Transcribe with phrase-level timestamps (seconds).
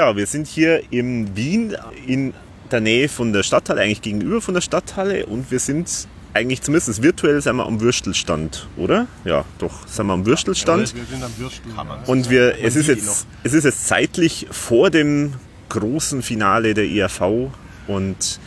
[0.00, 1.76] Ja, wir sind hier in Wien
[2.06, 2.32] in
[2.70, 7.02] der Nähe von der Stadthalle, eigentlich gegenüber von der Stadthalle und wir sind eigentlich zumindest
[7.02, 9.08] virtuell sind wir am Würstelstand, oder?
[9.26, 10.88] Ja, doch, sind wir am Würstelstand.
[10.88, 11.70] Ja, wir sind am Würstel.
[12.06, 15.34] Und wir, es ist jetzt, es ist jetzt zeitlich vor dem
[15.68, 17.50] großen Finale der ERV
[17.86, 18.40] und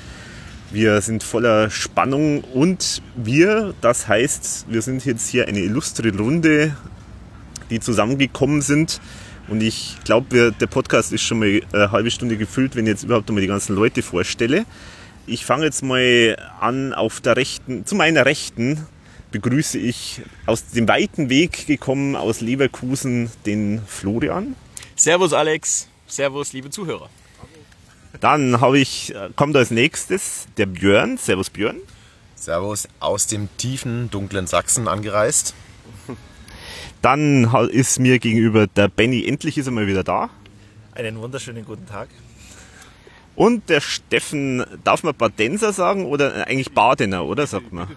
[0.71, 6.75] wir sind voller Spannung und wir, das heißt, wir sind jetzt hier eine illustre Runde,
[7.69, 8.99] die zusammengekommen sind.
[9.47, 13.03] Und ich glaube, der Podcast ist schon mal eine halbe Stunde gefüllt, wenn ich jetzt
[13.03, 14.65] überhaupt einmal die ganzen Leute vorstelle.
[15.25, 18.85] Ich fange jetzt mal an auf der rechten, zu meiner rechten
[19.31, 24.55] begrüße ich aus dem weiten Weg gekommen aus Leverkusen den Florian.
[24.95, 27.09] Servus Alex, Servus liebe Zuhörer.
[28.19, 31.17] Dann habe ich, kommt als nächstes der Björn.
[31.17, 31.77] Servus Björn.
[32.35, 35.55] Servus aus dem tiefen, dunklen Sachsen angereist.
[37.03, 40.29] Dann ist mir gegenüber der Benny, endlich ist er mal wieder da.
[40.93, 42.07] Einen wunderschönen guten Tag.
[43.35, 47.89] Und der Steffen, darf man Badenser sagen oder eigentlich Badener, oder sagt man?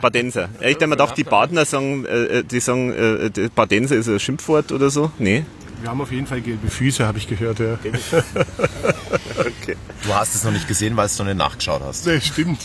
[0.00, 0.48] Badenser.
[0.60, 4.20] Ja, ich denke, man darf die Badener sagen, äh, die sagen, äh, Badenser ist ein
[4.20, 5.10] Schimpfwort oder so.
[5.18, 5.44] Nee.
[5.80, 7.72] Wir haben auf jeden Fall gelbe Füße, habe ich gehört, ja.
[9.40, 9.76] okay.
[10.04, 12.06] Du hast es noch nicht gesehen, weil du noch nicht nachgeschaut hast.
[12.06, 12.60] Das stimmt.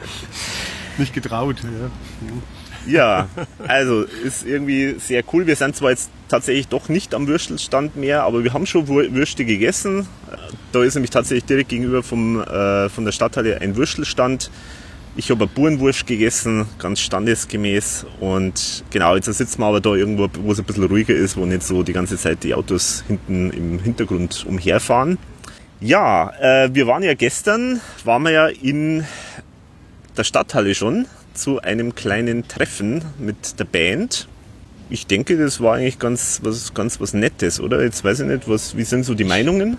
[0.98, 1.88] nicht getraut, ja.
[2.86, 3.28] Ja,
[3.66, 5.46] also ist irgendwie sehr cool.
[5.46, 9.44] Wir sind zwar jetzt tatsächlich doch nicht am Würstelstand mehr, aber wir haben schon Würste
[9.44, 10.08] gegessen.
[10.72, 14.50] Da ist nämlich tatsächlich direkt gegenüber vom, äh, von der Stadthalle ein Würstelstand.
[15.14, 18.06] Ich habe eine Burenwurst gegessen, ganz standesgemäß.
[18.18, 21.44] Und genau, jetzt sitzen wir aber da irgendwo, wo es ein bisschen ruhiger ist, wo
[21.44, 25.18] nicht so die ganze Zeit die Autos hinten im Hintergrund umherfahren.
[25.80, 29.04] Ja, äh, wir waren ja gestern, waren wir ja in
[30.16, 34.28] der Stadthalle schon zu einem kleinen Treffen mit der Band.
[34.90, 37.82] Ich denke, das war eigentlich ganz was, ganz was Nettes, oder?
[37.82, 39.78] Jetzt weiß ich nicht, was, wie sind so die Meinungen?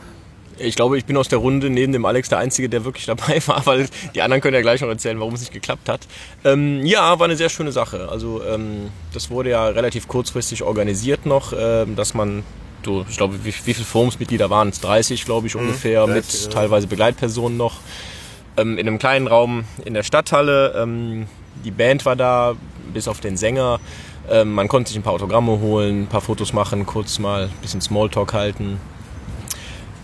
[0.58, 3.42] Ich glaube, ich bin aus der Runde neben dem Alex der Einzige, der wirklich dabei
[3.46, 6.02] war, weil die anderen können ja gleich noch erzählen, warum es nicht geklappt hat.
[6.44, 8.10] Ähm, ja, war eine sehr schöne Sache.
[8.10, 12.44] Also ähm, das wurde ja relativ kurzfristig organisiert noch, ähm, dass man,
[12.86, 14.80] so, ich glaube, wie, wie viele Forumsmitglieder waren es?
[14.82, 16.60] 30, glaube ich, ungefähr, mhm, 30, mit ja.
[16.60, 17.80] teilweise Begleitpersonen noch.
[18.58, 20.76] Ähm, in einem kleinen Raum in der Stadthalle.
[20.78, 21.28] Ähm,
[21.64, 22.54] die Band war da,
[22.94, 23.80] bis auf den Sänger.
[24.30, 27.62] Ähm, man konnte sich ein paar Autogramme holen, ein paar Fotos machen, kurz mal ein
[27.62, 28.80] bisschen Smalltalk halten.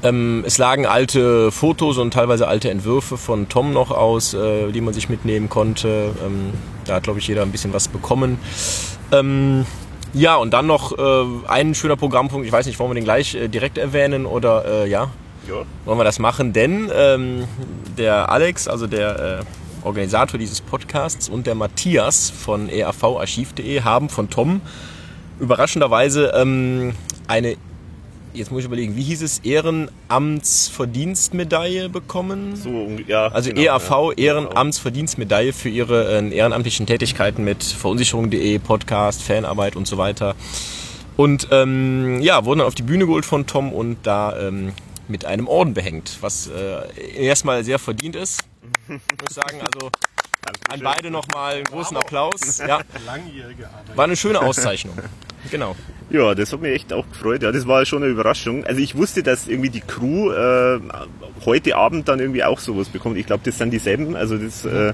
[0.01, 4.81] Ähm, es lagen alte Fotos und teilweise alte Entwürfe von Tom noch aus, äh, die
[4.81, 6.11] man sich mitnehmen konnte.
[6.25, 6.53] Ähm,
[6.85, 8.39] da hat, glaube ich, jeder ein bisschen was bekommen.
[9.11, 9.65] Ähm,
[10.13, 12.45] ja, und dann noch äh, ein schöner Programmpunkt.
[12.45, 15.09] Ich weiß nicht, wollen wir den gleich äh, direkt erwähnen oder äh, ja?
[15.49, 15.65] Ja.
[15.85, 16.53] Wollen wir das machen?
[16.53, 17.45] Denn ähm,
[17.97, 24.29] der Alex, also der äh, Organisator dieses Podcasts und der Matthias von ervarchiv.de haben von
[24.29, 24.61] Tom
[25.39, 26.93] überraschenderweise ähm,
[27.27, 27.57] eine
[28.33, 32.55] jetzt muss ich überlegen, wie hieß es, Ehrenamtsverdienstmedaille bekommen?
[32.55, 33.29] So, ja.
[33.29, 34.11] Also genau, EAV, ja.
[34.17, 40.35] Ehrenamtsverdienstmedaille für ihre äh, ehrenamtlichen Tätigkeiten mit Verunsicherung.de, Podcast, Fanarbeit und so weiter.
[41.17, 44.73] Und ähm, ja, wurden dann auf die Bühne geholt von Tom und da ähm,
[45.09, 48.43] mit einem Orden behängt, was äh, erstmal sehr verdient ist.
[48.87, 49.89] muss ich sagen, also
[50.69, 52.59] an beide nochmal einen großen Applaus.
[52.59, 52.81] Ja.
[53.05, 53.97] Langjährige Arbeit.
[53.97, 54.95] War eine schöne Auszeichnung.
[55.51, 55.75] Genau.
[56.09, 57.43] Ja, das hat mich echt auch gefreut.
[57.43, 58.65] Ja, das war schon eine Überraschung.
[58.65, 60.79] Also ich wusste, dass irgendwie die Crew äh,
[61.45, 63.17] heute Abend dann irgendwie auch sowas bekommt.
[63.17, 64.15] Ich glaube, das sind dieselben.
[64.15, 64.93] Also das äh,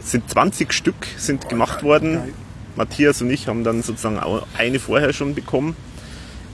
[0.00, 2.34] sind 20 Stück sind gemacht worden.
[2.76, 4.20] Matthias und ich haben dann sozusagen
[4.56, 5.76] eine vorher schon bekommen.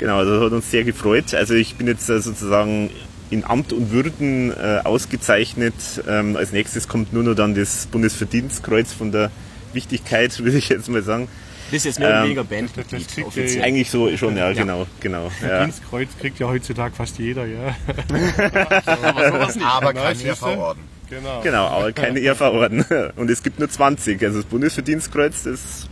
[0.03, 1.33] Genau, das hat uns sehr gefreut.
[1.33, 2.91] Also ich bin jetzt äh, sozusagen
[3.31, 5.75] in Amt und Würden äh, ausgezeichnet.
[6.09, 9.31] Ähm, als nächstes kommt nur noch dann das Bundesverdienstkreuz von der
[9.73, 11.29] Wichtigkeit, würde ich jetzt mal sagen.
[11.71, 13.63] Bist jetzt mehr oder ähm, weniger Bandmitglied offiziell.
[13.63, 14.55] Eigentlich so schon, ja, ja.
[14.55, 14.89] genau.
[14.99, 16.21] genau Verdienstkreuz ja.
[16.21, 17.77] kriegt ja heutzutage fast jeder, ja.
[19.05, 19.65] aber sowas nicht.
[19.65, 20.83] Aber kein ERV-Orden.
[21.09, 21.43] Genau.
[21.43, 22.85] genau, aber keine ERV-Orden.
[23.17, 24.21] Und es gibt nur 20.
[24.25, 25.89] Also das Bundesverdienstkreuz, das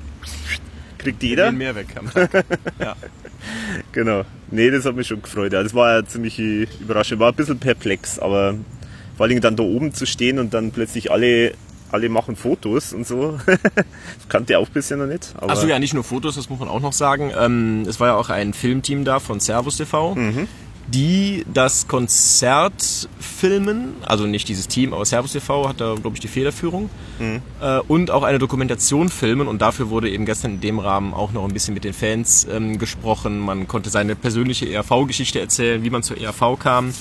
[1.00, 1.52] kriegt jeder.
[1.52, 2.32] mehr weg am Tag.
[2.78, 2.96] ja.
[3.92, 4.24] Genau.
[4.50, 5.52] Nee, das hat mich schon gefreut.
[5.52, 6.38] Ja, das war ja ziemlich
[6.80, 7.20] überraschend.
[7.20, 8.54] War ein bisschen perplex, aber
[9.16, 11.52] vor allem dann da oben zu stehen und dann plötzlich alle
[11.92, 13.38] alle machen Fotos und so.
[13.46, 15.34] das kannte ich auch bisher noch nicht.
[15.40, 17.32] Achso, ja, nicht nur Fotos, das muss man auch noch sagen.
[17.36, 20.14] Ähm, es war ja auch ein Filmteam da von Servus TV.
[20.14, 20.46] Mhm.
[20.92, 26.20] Die das Konzert filmen, also nicht dieses Team, aber Servus TV hat da, glaube ich,
[26.20, 26.90] die Federführung.
[27.18, 27.42] Mhm.
[27.60, 29.46] Äh, und auch eine Dokumentation filmen.
[29.46, 32.46] Und dafür wurde eben gestern in dem Rahmen auch noch ein bisschen mit den Fans
[32.50, 33.38] ähm, gesprochen.
[33.38, 36.92] Man konnte seine persönliche ERV-Geschichte erzählen, wie man zur ERV kam.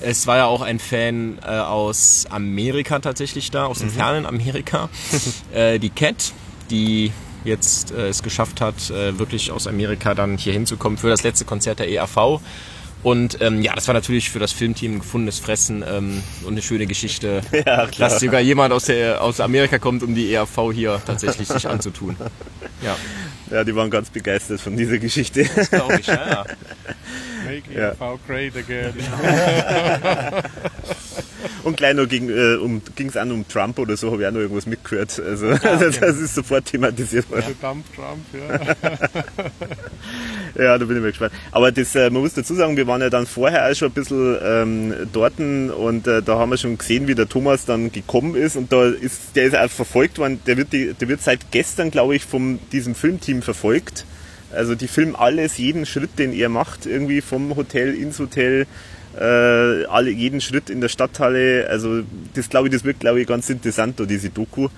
[0.00, 3.92] Es war ja auch ein Fan äh, aus Amerika tatsächlich da, aus dem mhm.
[3.92, 4.88] fernen Amerika.
[5.52, 6.32] äh, die Cat,
[6.70, 7.12] die
[7.44, 11.44] jetzt äh, es geschafft hat, äh, wirklich aus Amerika dann hier hinzukommen für das letzte
[11.44, 12.40] Konzert der EAV.
[13.02, 16.62] Und ähm, ja, das war natürlich für das Filmteam ein gefundenes Fressen ähm, und eine
[16.62, 18.10] schöne Geschichte, Ja, klar.
[18.10, 22.16] dass sogar jemand aus, der, aus Amerika kommt, um die ERV hier tatsächlich sich anzutun.
[22.82, 22.96] Ja,
[23.50, 25.44] Ja, die waren ganz begeistert von dieser Geschichte.
[25.44, 26.06] glaube ich.
[26.06, 26.44] Ja, ja.
[27.44, 27.88] Make Ja.
[27.90, 28.94] ERV great again.
[31.62, 32.82] Und gleich noch ging es um,
[33.28, 35.20] noch um Trump oder so, habe ich auch noch irgendwas mitgehört.
[35.24, 37.44] Also das, das ist sofort thematisiert worden.
[37.60, 38.74] Der Dump Trump, ja.
[40.58, 41.32] Ja, da bin ich mal gespannt.
[41.52, 43.94] Aber das, äh, man muss dazu sagen, wir waren ja dann vorher auch schon ein
[43.94, 48.34] bisschen ähm, dort und äh, da haben wir schon gesehen, wie der Thomas dann gekommen
[48.34, 51.50] ist und da ist, der ist auch verfolgt worden, der wird, die, der wird seit
[51.52, 54.04] gestern, glaube ich, von diesem Filmteam verfolgt.
[54.52, 58.66] Also die filmen alles, jeden Schritt, den er macht, irgendwie vom Hotel ins Hotel,
[59.18, 61.66] äh, alle, jeden Schritt in der Stadthalle.
[61.68, 62.02] Also
[62.34, 64.68] das glaube ich, das wird glaube ich ganz interessant, da, diese Doku.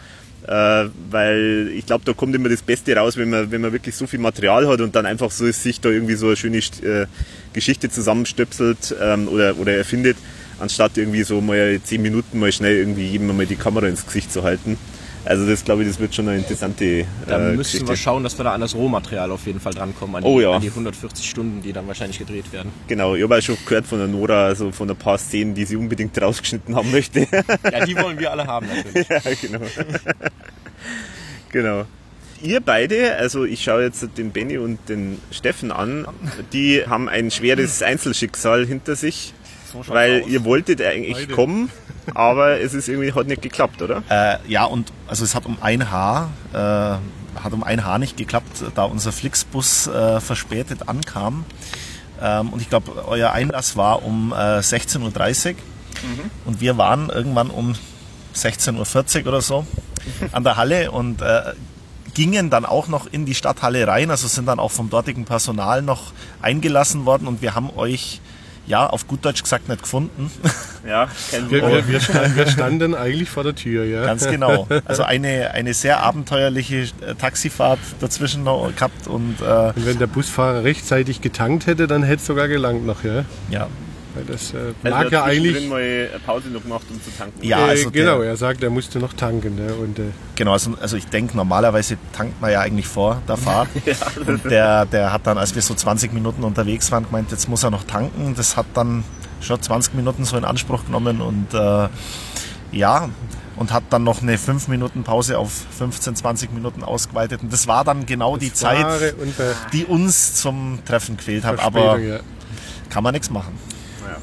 [0.46, 3.94] Äh, weil ich glaube, da kommt immer das Beste raus, wenn man, wenn man wirklich
[3.94, 7.06] so viel Material hat und dann einfach so sich da irgendwie so eine schöne äh,
[7.52, 10.16] Geschichte zusammenstöpselt ähm, oder, oder erfindet,
[10.58, 14.32] anstatt irgendwie so mal zehn Minuten mal schnell irgendwie jedem mal die Kamera ins Gesicht
[14.32, 14.78] zu halten.
[15.24, 17.88] Also das glaube ich, das wird schon eine interessante Da äh, müssen Geschichte.
[17.88, 20.40] wir schauen, dass wir da an das Rohmaterial auf jeden Fall drankommen, an die, Oh
[20.40, 20.52] ja.
[20.52, 22.72] an die 140 Stunden, die dann wahrscheinlich gedreht werden.
[22.88, 25.64] Genau, ich habe auch schon gehört von der Nora, also von ein paar Szenen, die
[25.64, 27.26] sie unbedingt rausgeschnitten haben möchte.
[27.72, 29.08] Ja, die wollen wir alle haben natürlich.
[29.08, 29.66] ja, genau.
[31.50, 31.84] genau.
[32.42, 36.06] Ihr beide, also ich schaue jetzt den Benny und den Steffen an,
[36.52, 39.32] die haben ein schweres Einzelschicksal hinter sich,
[39.86, 41.34] weil ihr wolltet eigentlich Beide.
[41.34, 41.70] kommen,
[42.14, 44.02] aber es ist irgendwie hat nicht geklappt, oder?
[44.08, 48.16] Äh, ja, und also es hat um ein Haar, äh, hat um ein Haar nicht
[48.16, 51.44] geklappt, da unser Flixbus äh, verspätet ankam.
[52.20, 55.54] Ähm, und ich glaube, euer Einlass war um äh, 16.30 Uhr.
[56.44, 57.74] Und wir waren irgendwann um
[58.34, 59.66] 16.40 Uhr oder so
[60.32, 61.52] an der Halle und äh,
[62.14, 65.82] gingen dann auch noch in die Stadthalle rein, also sind dann auch vom dortigen Personal
[65.82, 68.20] noch eingelassen worden und wir haben euch,
[68.72, 70.30] ja, auf gut Deutsch gesagt, nicht gefunden.
[70.84, 74.04] Ja, kein Wir, wir, wir, standen, wir standen eigentlich vor der Tür, ja.
[74.04, 74.66] Ganz genau.
[74.84, 80.08] Also eine, eine sehr abenteuerliche äh, Taxifahrt dazwischen noch gehabt und äh, Und wenn der
[80.08, 83.24] Busfahrer rechtzeitig getankt hätte, dann hätte es sogar gelangt noch, ja.
[83.48, 83.68] ja.
[84.14, 85.68] Weil das äh, Also mag er ja eigentlich.
[85.68, 87.42] mal eine Pause noch gemacht, um zu tanken.
[87.42, 89.58] Ja, äh, also genau, der- er sagt, er musste noch tanken.
[89.58, 90.02] Ja, und, äh,
[90.36, 93.68] Genau, also, also ich denke, normalerweise tankt man ja eigentlich vor der Fahrt.
[94.26, 97.62] Und der, der hat dann, als wir so 20 Minuten unterwegs waren, gemeint, jetzt muss
[97.62, 98.34] er noch tanken.
[98.36, 99.04] Das hat dann
[99.40, 101.88] schon 20 Minuten so in Anspruch genommen und äh,
[102.72, 103.08] ja,
[103.56, 107.42] und hat dann noch eine 5 Minuten Pause auf 15, 20 Minuten ausgeweitet.
[107.42, 109.12] Und das war dann genau die Zeit, äh,
[109.72, 111.60] die uns zum Treffen gefehlt hat.
[111.60, 112.20] Aber ja.
[112.88, 113.58] kann man nichts machen.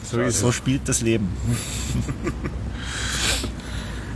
[0.03, 1.27] So ist So spielt das Leben.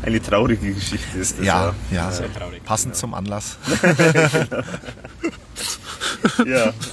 [0.03, 1.45] Eine traurige Geschichte ist das.
[1.45, 2.11] Ja, ja.
[2.11, 2.63] traurig.
[2.65, 3.57] Passend zum Anlass.
[6.45, 6.73] ja.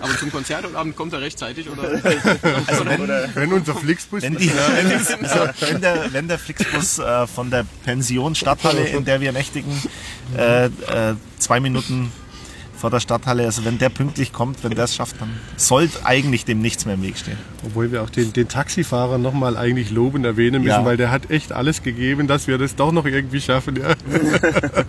[0.00, 1.82] Aber zum Konzert heute Abend kommt er rechtzeitig oder?
[2.66, 4.22] Also wenn, Wenn unser Flixbus.
[4.22, 9.04] wenn, die, wenn, also wenn, der, wenn der Flixbus äh, von der Pension Stadthalle, in
[9.04, 9.70] der wir nächtigen,
[10.36, 10.70] äh, äh,
[11.38, 12.10] zwei Minuten
[12.82, 16.44] vor der Stadthalle, also wenn der pünktlich kommt, wenn der es schafft, dann sollte eigentlich
[16.44, 17.38] dem nichts mehr im Weg stehen.
[17.64, 20.84] Obwohl wir auch den, den Taxifahrer nochmal eigentlich lobend erwähnen müssen, Ja.
[20.84, 23.76] weil der hat echt alles gegeben, dass wir das doch noch irgendwie schaffen.
[23.76, 23.94] Ja.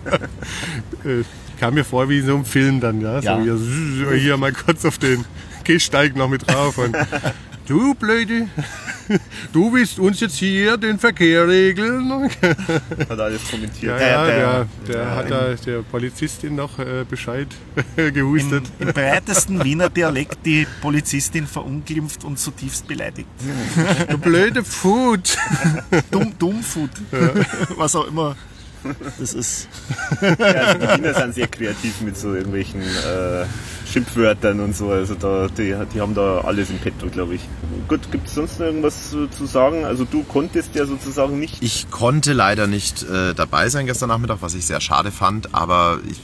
[1.04, 1.22] Äh,
[1.60, 3.20] Kam mir vor wie in so einem Film dann, ja.
[3.22, 3.40] So Ja.
[3.42, 3.58] hier,
[4.18, 5.24] hier mal kurz auf den
[5.62, 6.78] Gehsteig noch mit drauf.
[6.78, 6.96] Und,
[7.66, 8.48] du Blöde,
[9.52, 12.10] du willst uns jetzt hier den Verkehr regeln.
[13.08, 14.00] Hat alles kommentiert.
[14.00, 17.48] Ja, ja, der- der, der hat da der Polizistin noch äh, Bescheid
[17.96, 18.64] gehustet.
[18.78, 23.28] Im, Im breitesten Wiener Dialekt die Polizistin verunglimpft und zutiefst beleidigt.
[24.08, 25.36] Du blöde Food.
[26.10, 26.90] Dumm, Dummfood.
[27.76, 28.36] Was auch immer
[29.18, 29.68] das ist.
[30.20, 33.44] Ja, also die Wiener sind sehr kreativ mit so irgendwelchen äh,
[33.94, 34.90] Schimpfwörtern und so.
[34.90, 37.42] Also da, die, die haben da alles im Petto, glaube ich.
[37.86, 39.84] Gut, gibt es sonst noch irgendwas zu sagen?
[39.84, 41.62] Also du konntest ja sozusagen nicht.
[41.62, 46.00] Ich konnte leider nicht äh, dabei sein gestern Nachmittag, was ich sehr schade fand, aber
[46.10, 46.18] ich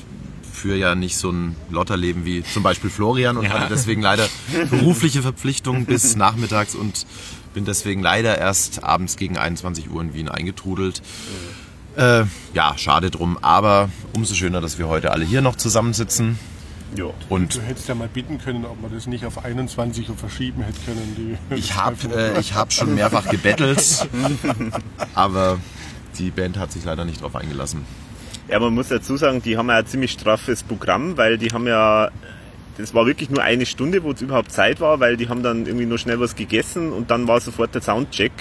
[0.52, 4.26] führe ja nicht so ein Lotterleben wie zum Beispiel Florian und hatte deswegen leider
[4.70, 7.06] berufliche Verpflichtungen bis nachmittags und
[7.54, 11.02] bin deswegen leider erst abends gegen 21 Uhr in Wien eingetrudelt.
[11.96, 16.36] Äh, ja, schade drum, aber umso schöner, dass wir heute alle hier noch zusammensitzen.
[16.96, 17.06] Ja.
[17.28, 20.62] Und Du hättest ja mal bitten können, ob man das nicht auf 21 Uhr verschieben
[20.62, 21.38] hätte können.
[21.50, 24.08] Die ich habe äh, ich hab schon mehrfach gebettelt,
[25.14, 25.58] aber
[26.18, 27.84] die Band hat sich leider nicht drauf eingelassen.
[28.48, 31.68] Ja, man muss dazu sagen, die haben ja ein ziemlich straffes Programm, weil die haben
[31.68, 32.10] ja,
[32.78, 35.66] das war wirklich nur eine Stunde, wo es überhaupt Zeit war, weil die haben dann
[35.66, 38.32] irgendwie nur schnell was gegessen und dann war sofort der Soundcheck.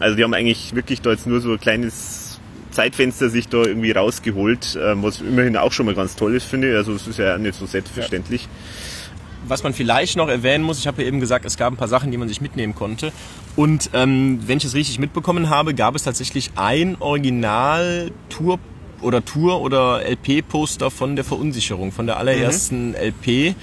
[0.00, 2.33] Also die haben eigentlich wirklich da jetzt nur so ein kleines
[2.74, 6.70] Zeitfenster sich da irgendwie rausgeholt, ähm, was immerhin auch schon mal ganz toll ist, finde
[6.70, 6.76] ich.
[6.76, 8.48] Also es ist ja nicht so selbstverständlich.
[9.46, 11.88] was man vielleicht noch erwähnen muss, ich habe ja eben gesagt, es gab ein paar
[11.88, 13.12] Sachen, die man sich mitnehmen konnte.
[13.56, 18.58] Und ähm, wenn ich es richtig mitbekommen habe, gab es tatsächlich ein Original-Tour
[19.02, 23.54] oder Tour oder LP-Poster von der Verunsicherung, von der allerersten LP,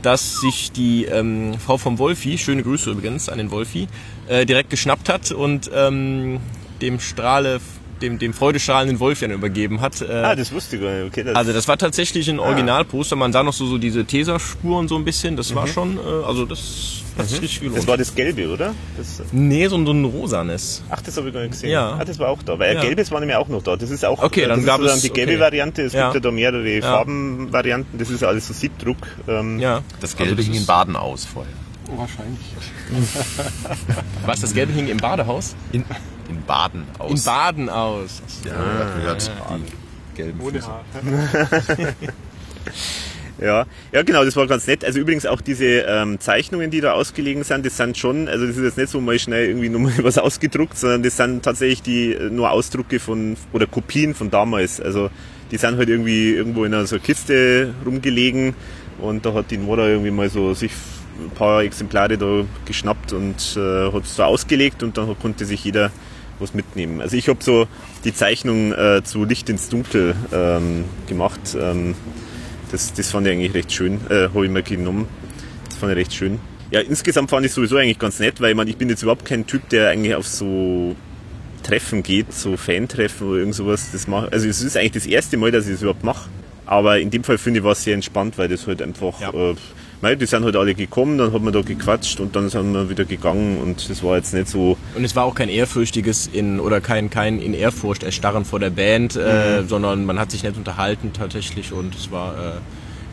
[0.00, 3.88] dass sich die ähm, Frau vom Wolfi, schöne Grüße übrigens an den Wolfi,
[4.28, 6.38] äh, direkt geschnappt hat und ähm,
[6.80, 7.60] dem Strahle,
[8.02, 10.00] dem, dem freudestrahlenden Wolf dann übergeben hat.
[10.02, 11.06] Äh, Ah, das wusste ich gar nicht.
[11.06, 13.16] Okay, das, also das war tatsächlich ein Originalposter.
[13.16, 15.36] Man sah noch so, so diese Tesa-Spuren so ein bisschen.
[15.36, 17.78] Das war schon, äh, also das hat sich richtig gelohnt.
[17.78, 18.74] das war das Gelbe, oder?
[18.98, 20.82] Das, nee, so, ein- so ein rosanes.
[20.90, 21.70] ach, das habe ich gar nicht gesehen.
[21.70, 21.96] Ja.
[21.98, 22.58] Ah, das war auch da.
[22.58, 22.80] Weil Ja.
[22.82, 23.76] Gelbes war nämlich auch noch da.
[23.76, 25.40] Das ist auch Okay, äh, dann das gab ist sozusagen es- die gelbe okay.
[25.40, 25.82] Variante.
[25.82, 26.10] Es Ja.
[26.12, 27.98] gibt ja da mehrere Farbenvarianten.
[27.98, 28.98] Das ist ja alles so Siebdruck.
[29.28, 29.80] Ähm, Ja.
[30.00, 31.52] Das Gelbe hing in Baden aus vorher.
[31.96, 32.40] Wahrscheinlich.
[34.26, 35.54] Was, das Gelbe hing im Badehaus?
[35.72, 35.84] In,
[36.28, 37.10] in Baden aus.
[37.10, 38.22] In Baden aus.
[38.44, 40.68] ja, da gehört die gelben Ohne Füße.
[40.68, 40.84] Haar.
[43.40, 44.84] Ja, ja genau, das war ganz nett.
[44.84, 48.56] Also übrigens auch diese ähm, Zeichnungen, die da ausgelegen sind, das sind schon, also das
[48.56, 51.82] ist jetzt nicht so mal schnell irgendwie nur mal was ausgedruckt, sondern das sind tatsächlich
[51.82, 54.80] die äh, nur Ausdrucke von oder Kopien von damals.
[54.80, 55.10] Also
[55.50, 58.54] die sind halt irgendwie irgendwo in einer so Kiste rumgelegen
[59.00, 60.72] und da hat die Nora irgendwie mal so sich
[61.22, 65.64] ein paar Exemplare da geschnappt und äh, hat es da ausgelegt und dann konnte sich
[65.64, 65.90] jeder
[66.38, 67.00] was mitnehmen.
[67.00, 67.66] Also ich habe so
[68.04, 71.40] die Zeichnung äh, zu Licht ins Dunkel ähm, gemacht.
[71.58, 71.94] Ähm,
[72.72, 75.06] das, das fand ich eigentlich recht schön, äh, habe ich mir genommen.
[75.68, 76.38] Das fand ich recht schön.
[76.70, 79.24] Ja, insgesamt fand ich sowieso eigentlich ganz nett, weil ich, mein, ich bin jetzt überhaupt
[79.24, 80.96] kein Typ, der eigentlich auf so
[81.62, 83.88] Treffen geht, so Fan-Treffen oder irgend sowas.
[83.92, 86.28] Das mach, also es ist eigentlich das erste Mal, dass ich das überhaupt mache.
[86.64, 89.30] Aber in dem Fall finde ich war es sehr entspannt, weil das halt einfach, Ja.
[89.30, 89.54] äh,
[90.00, 92.90] mei, die sind halt alle gekommen, dann hat man da gequatscht und dann sind wir
[92.90, 96.60] wieder gegangen und das war jetzt nicht so, Und es war auch kein ehrfürchtiges in
[96.60, 100.56] oder kein kein in Ehrfurcht erstarren vor der Band, äh, sondern man hat sich nett
[100.56, 102.52] unterhalten tatsächlich und es war äh,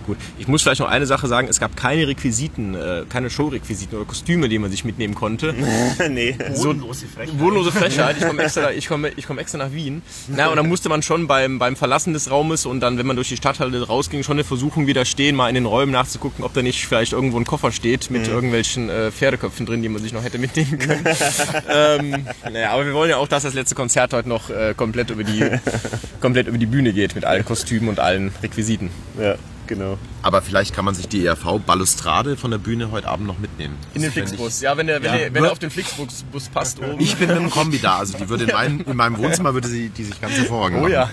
[0.03, 0.17] gut.
[0.38, 4.05] Ich muss vielleicht noch eine Sache sagen: Es gab keine Requisiten, äh, keine Showrequisiten oder
[4.05, 5.53] Kostüme, die man sich mitnehmen konnte.
[6.10, 6.36] nee.
[6.55, 7.39] Bodenlose Frechheit.
[7.39, 8.17] Wohnlose Frechheit.
[8.19, 10.01] Ich komme extra, ich komme, ich komme extra nach Wien.
[10.27, 13.15] Na, und dann musste man schon beim, beim Verlassen des Raumes und dann, wenn man
[13.15, 16.62] durch die Stadthalle rausging, schon eine Versuchung widerstehen, mal in den Räumen nachzugucken, ob da
[16.62, 20.24] nicht vielleicht irgendwo ein Koffer steht mit irgendwelchen äh, Pferdeköpfen drin, die man sich noch
[20.24, 21.05] hätte mitnehmen können.
[21.69, 25.10] ähm, naja, aber wir wollen ja auch, dass das letzte Konzert heute noch äh, komplett
[25.10, 25.45] über die,
[26.22, 28.89] komplett über die Bühne geht mit allen Kostümen und allen Requisiten.
[29.19, 29.36] Ja,
[29.67, 29.98] genau.
[30.23, 33.77] Aber vielleicht kann man sich die ERV-Balustrade von der Bühne heute Abend noch mitnehmen.
[33.93, 34.61] In den Flixbus.
[34.61, 35.17] Ja, wenn der, wenn, Ja.
[35.17, 36.99] der, wenn er auf den Flixbus Bus passt oben.
[36.99, 39.67] Ich, bin mit dem Kombi da, also die würde in, mein, in meinem Wohnzimmer würde
[39.67, 40.93] sie die sich ganz hervorragend Oh machen.
[40.93, 41.09] ja.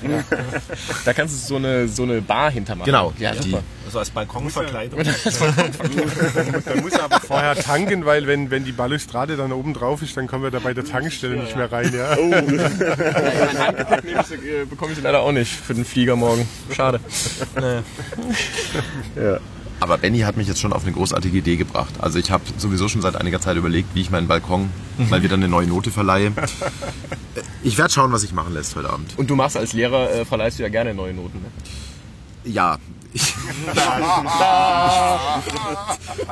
[1.04, 2.86] Da kannst du so eine, so eine Bar hintermachen.
[2.86, 3.56] Genau, Ja, die-.
[3.84, 5.00] Also als Balkonverkleidung.
[5.02, 10.28] Man muss aber vorher tanken, weil wenn, wenn die Balustrade dann oben drauf ist, dann
[10.28, 11.92] kommen wir da bei der Tankstelle nicht mehr rein.
[11.92, 12.16] Ja.
[12.16, 12.30] Oh.
[12.30, 14.04] Mein Handgepäck
[14.44, 16.48] äh, bekomme ich leider auch nicht für den Flieger morgen.
[16.72, 17.00] Schade.
[17.56, 17.82] Naja.
[19.80, 21.94] Aber Benny hat mich jetzt schon auf eine großartige Idee gebracht.
[22.00, 24.68] Also ich habe sowieso schon seit einiger Zeit überlegt, wie ich meinen Balkon
[25.08, 26.32] mal wieder eine neue Note verleihe.
[27.62, 29.12] Ich werde schauen, was sich machen lässt heute Abend.
[29.18, 31.38] Und du machst als Lehrer, äh, verleihst du ja gerne neue Noten.
[31.42, 32.50] Ne?
[32.50, 32.78] Ja.
[33.12, 33.34] Ich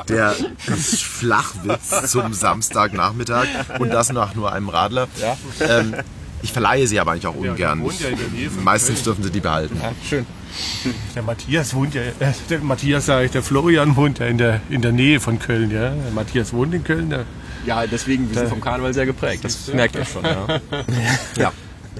[0.07, 3.45] Der Flachwitz zum Samstagnachmittag
[3.79, 5.07] und das nach nur einem Radler.
[5.21, 5.37] Ja.
[5.59, 5.95] Ähm,
[6.41, 7.83] ich verleihe sie aber eigentlich auch Ja, ungern.
[7.99, 9.77] ja von Meistens dürfen sie die behalten.
[9.81, 10.25] Ja, schön.
[11.15, 12.13] Der Matthias wohnt ja, äh,
[12.49, 15.71] der Matthias sage ich, der Florian wohnt ja in der, in der Nähe von Köln.
[15.71, 15.91] Ja.
[15.91, 17.09] Der Matthias wohnt in Köln.
[17.09, 17.25] Der,
[17.65, 19.43] Ja, deswegen, wir sind vom Karneval sehr geprägt.
[19.43, 20.47] Das merkt ihr schon, ja.
[21.37, 21.51] ja.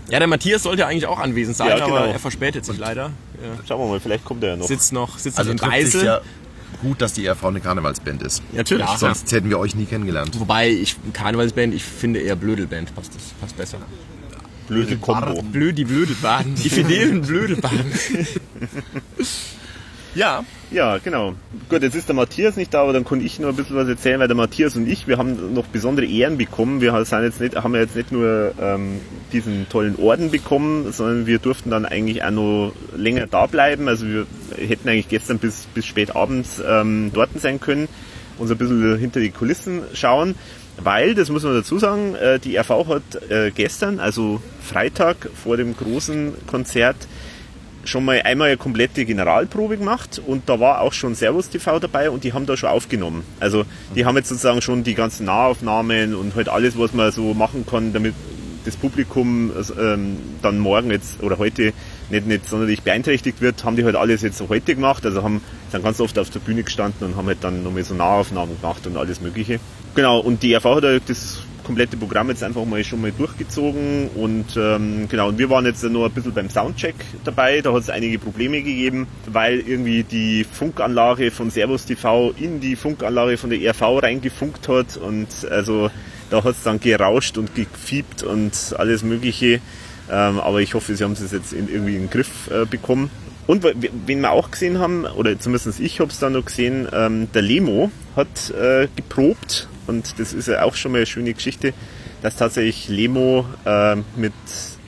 [0.10, 1.88] Ja, der Matthias sollte ja eigentlich auch anwesend sein, Ja, genau.
[1.98, 3.12] aber er verspätet sich leider.
[3.42, 3.64] Ja.
[3.68, 4.66] Schauen wir mal, vielleicht kommt er ja noch.
[4.66, 6.04] Sitzt noch, sitzt Also in Basel.
[6.06, 6.22] ja
[6.82, 8.42] gut, dass die ERV eine Karnevalsband ist.
[8.54, 8.86] Natürlich.
[8.86, 10.40] Ja, Sonst hätten wir euch nie kennengelernt.
[10.40, 13.78] Wobei ich Karnevalsband, ich finde eher Blödelband passt das passt besser.
[14.70, 15.42] Blöde Kombo.
[15.42, 17.92] Blöd, die Blödelbaden, die fidelen Blödelbaden.
[20.16, 21.34] ja, Ja, genau.
[21.68, 23.88] Gut, jetzt ist der Matthias nicht da, aber dann kann ich noch ein bisschen was
[23.88, 26.80] erzählen, weil der Matthias und ich, wir haben noch besondere Ehren bekommen.
[26.80, 29.00] Wir sind jetzt nicht, haben ja jetzt nicht nur ähm,
[29.34, 33.88] diesen tollen Orden bekommen, sondern wir durften dann eigentlich auch noch länger da bleiben.
[33.88, 37.88] Also wir hätten eigentlich gestern bis, bis spät abends ähm, dort sein können,
[38.38, 40.36] uns ein bisschen hinter die Kulissen schauen.
[40.82, 45.58] Weil, das muss man dazu sagen, äh, die RV hat äh, gestern, also Freitag vor
[45.58, 46.96] dem großen Konzert,
[47.86, 52.10] schon mal einmal eine komplette Generalprobe gemacht und da war auch schon Servus TV dabei
[52.10, 53.24] und die haben da schon aufgenommen.
[53.40, 57.34] Also die haben jetzt sozusagen schon die ganzen Nahaufnahmen und halt alles, was man so
[57.34, 58.14] machen kann, damit
[58.66, 61.74] das Publikum ähm, dann morgen jetzt oder heute
[62.10, 65.06] nicht, nicht sonderlich beeinträchtigt wird, haben die halt alles jetzt so heute gemacht.
[65.06, 67.94] Also haben sind ganz oft auf der Bühne gestanden und haben halt dann nochmal so
[67.96, 69.60] Nahaufnahmen gemacht und alles mögliche.
[69.96, 74.58] Genau, und die RV hat das komplette Programm jetzt einfach mal schon mal durchgezogen und
[74.58, 77.92] ähm, genau, und wir waren jetzt nur ein bisschen beim Soundcheck dabei, da hat es
[77.92, 83.60] einige Probleme gegeben, weil irgendwie die Funkanlage von Servus TV in die Funkanlage von der
[83.70, 85.92] RV reingefunkt hat und also
[86.30, 89.62] da hat es dann gerauscht und gefiebt und alles mögliche.
[90.12, 93.12] Ähm, aber ich hoffe, sie haben es jetzt in, irgendwie in den Griff äh, bekommen.
[93.48, 97.32] Und wen wir auch gesehen haben, oder zumindest ich habe es dann noch gesehen, ähm,
[97.34, 101.74] der Lemo hat äh, geprobt und das ist ja auch schon mal eine schöne Geschichte,
[102.22, 104.34] dass tatsächlich Lemo äh, mit,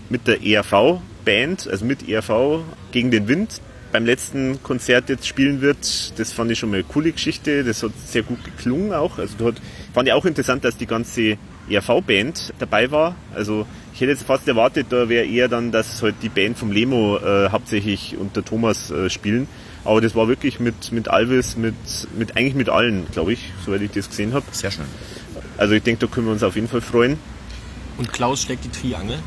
[0.09, 6.17] mit der ERV-Band, also mit ERV gegen den Wind beim letzten Konzert jetzt spielen wird.
[6.17, 7.63] Das fand ich schon mal eine coole Geschichte.
[7.63, 9.17] Das hat sehr gut geklungen auch.
[9.17, 9.61] Also dort
[9.93, 11.37] fand ich auch interessant, dass die ganze
[11.69, 13.15] ERV-Band dabei war.
[13.35, 16.71] Also ich hätte jetzt fast erwartet, da wäre eher dann, dass halt die Band vom
[16.71, 19.47] Lemo äh, hauptsächlich unter Thomas äh, spielen.
[19.83, 21.75] Aber das war wirklich mit, mit Alvis, mit,
[22.15, 24.45] mit eigentlich mit allen, glaube ich, soweit ich das gesehen habe.
[24.51, 24.85] Sehr schön.
[25.57, 27.17] Also ich denke, da können wir uns auf jeden Fall freuen.
[27.97, 29.19] Und Klaus schlägt die Triangel?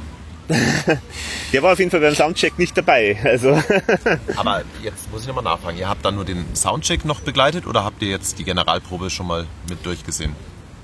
[1.53, 3.19] Der war auf jeden Fall beim Soundcheck nicht dabei.
[3.25, 3.51] Also
[4.37, 5.79] Aber jetzt muss ich nochmal nachfragen.
[5.79, 9.27] Ihr habt dann nur den Soundcheck noch begleitet oder habt ihr jetzt die Generalprobe schon
[9.27, 10.35] mal mit durchgesehen?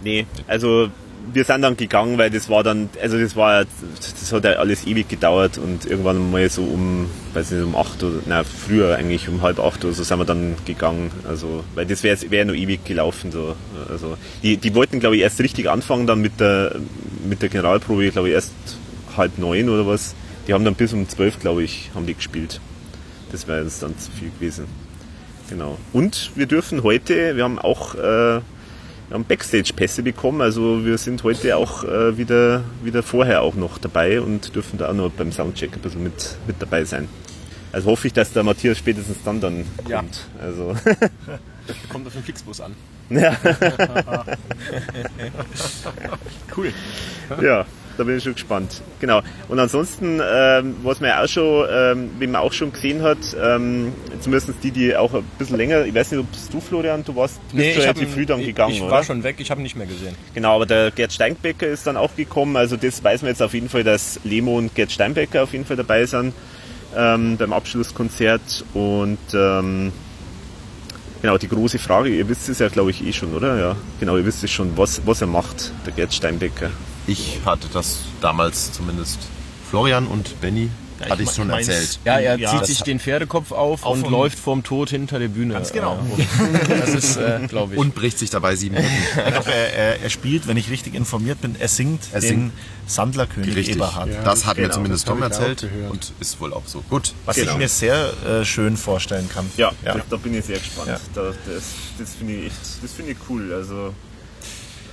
[0.03, 0.91] Nee, also
[1.33, 4.87] wir sind dann gegangen, weil das war dann, also das war, das hat ja alles
[4.87, 9.29] ewig gedauert und irgendwann mal so um, weiß nicht, um acht oder, na früher eigentlich
[9.29, 12.55] um halb acht oder so sind wir dann gegangen, also, weil das wäre wär noch
[12.55, 13.55] ewig gelaufen, so,
[13.89, 16.77] also, die, die wollten glaube ich erst richtig anfangen dann mit der,
[17.29, 18.53] mit der Generalprobe, glaube ich erst
[19.17, 20.15] halb neun oder was,
[20.47, 22.61] die haben dann bis um zwölf, glaube ich, haben die gespielt.
[23.31, 24.65] Das wäre jetzt dann zu viel gewesen.
[25.49, 25.79] Genau.
[25.93, 28.41] Und wir dürfen heute, wir haben auch, äh,
[29.11, 33.79] wir haben Backstage-Pässe bekommen, also wir sind heute auch äh, wieder, wieder vorher auch noch
[33.79, 37.09] dabei und dürfen da auch noch beim Soundcheck ein bisschen mit, mit dabei sein.
[37.73, 39.89] Also hoffe ich, dass der Matthias spätestens dann dann kommt.
[39.89, 40.05] Ja.
[40.41, 40.77] Also,
[41.89, 42.77] Kommt auf den Flixbus an.
[43.11, 43.37] ja,
[46.57, 46.73] Cool.
[47.43, 47.67] ja,
[48.01, 48.81] da bin ich schon gespannt.
[48.99, 49.21] Genau.
[49.49, 53.19] Und ansonsten, ähm, was man ja auch schon, ähm, wie man auch schon gesehen hat,
[53.41, 57.15] ähm, zumindest die, die auch ein bisschen länger, ich weiß nicht, ob du, Florian, du
[57.15, 58.91] warst du bist schon hab- relativ früh dann gegangen, Ich oder?
[58.91, 60.15] war schon weg, ich habe nicht mehr gesehen.
[60.35, 62.57] Genau, aber der Gerd Steinbecker ist dann auch gekommen.
[62.57, 65.65] Also das weiß man jetzt auf jeden Fall, dass Lemo und Gerd Steinbecker auf jeden
[65.67, 66.33] Fall dabei sind
[66.97, 68.65] ähm, beim Abschlusskonzert.
[68.75, 69.93] Und ähm,
[71.23, 73.59] genau, die große Frage, ihr wisst es ja glaube ich eh schon, oder?
[73.59, 76.71] Ja, genau, ihr wisst es schon, was, was er macht, der Gerd Steinbecker.
[77.11, 79.19] Ich hatte das damals zumindest
[79.69, 80.71] Florian und Benny
[81.09, 81.99] hatte ich schon mein's- erzählt.
[82.05, 85.19] Ja, er Ja, zieht sich den Pferdekopf auf, Auf und und- läuft vorm Tod hinter
[85.19, 85.55] der Bühne.
[85.55, 85.99] Ganz genau.
[86.69, 87.81] Das ist, äh, glaube ich.
[87.81, 88.93] Und bricht sich dabei sieben Minuten.
[89.17, 92.53] Ich glaube, er, er, spielt, wenn ich richtig informiert bin, er singt Er den singt.
[92.87, 93.77] Sandlerkönig Richtig.
[93.77, 94.11] Eberhard.
[94.25, 95.91] das hat mir genau, zumindest das Tom ich erzählt gehört.
[95.91, 96.83] und ist wohl auch so.
[96.91, 97.13] Gut.
[97.25, 97.53] Was Genau.
[97.53, 99.51] ich mir sehr äh, schön vorstellen kann.
[99.57, 99.95] Ja, Ja.
[99.95, 100.89] Das, da bin ich sehr gespannt.
[100.89, 101.01] Ja.
[101.15, 101.63] Da, das
[101.99, 103.53] das finde ich echt, das finde ich cool.
[103.55, 103.95] Also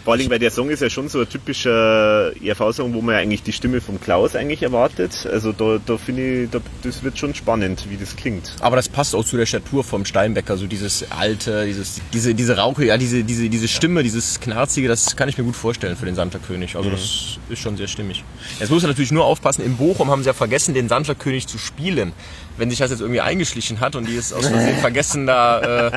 [0.08, 3.20] vor allem, weil der Song ist ja schon so ein typischer ERV-Song, wo man ja
[3.20, 5.28] eigentlich die Stimme vom Klaus eigentlich erwartet.
[5.30, 8.54] Also da, da finde ich, da, das wird schon spannend, wie das klingt.
[8.62, 12.56] Aber das passt auch zu der Statur vom Steinbecker, so dieses alte, dieses, diese, diese
[12.56, 16.06] Rauche, ja, diese, diese, diese Stimme, dieses Knarzige, das kann ich mir gut vorstellen für
[16.06, 16.78] den Sandlerkönig.
[16.78, 18.24] Also das ist schon sehr stimmig.
[18.62, 21.58] Jetzt muss man natürlich nur aufpassen, in Bochum haben sie ja vergessen, den Sandlerkönig zu
[21.58, 22.13] spielen.
[22.58, 25.91] Wenn sich das jetzt irgendwie eingeschlichen hat und die es aus Versehen vergessen, da, äh,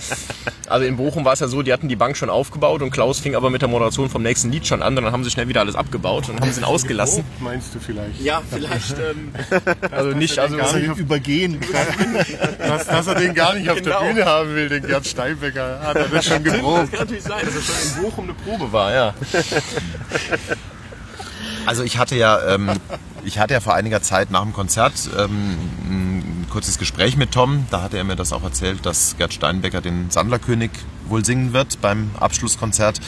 [0.68, 3.18] also in Bochum war es ja so, die hatten die Bank schon aufgebaut und Klaus
[3.20, 5.60] fing aber mit der Moderation vom nächsten Lied schon an, dann haben sie schnell wieder
[5.60, 7.24] alles abgebaut und haben sie ihn ausgelassen.
[7.40, 8.20] Oh, meinst du vielleicht?
[8.20, 9.32] Ja, vielleicht, ähm,
[9.90, 12.26] also nicht, also Gar nicht übergehen kann.
[12.58, 14.00] Dass, dass er den gar nicht auf Genau.
[14.00, 15.80] der Bühne haben will, den Gerd Steinbecker.
[15.82, 16.90] Hat er das schon Das geprobt.
[16.92, 19.14] kann natürlich sein, dass es schon in Bochum eine Probe war, ja.
[21.66, 22.70] Also ich hatte ja, ähm,
[23.24, 25.56] ich hatte ja vor einiger Zeit nach dem Konzert ähm,
[26.50, 27.66] kurzes Gespräch mit Tom.
[27.70, 30.70] Da hatte er mir das auch erzählt, dass Gerd Steinbecker den Sandlerkönig
[31.08, 33.00] wohl singen wird beim Abschlusskonzert.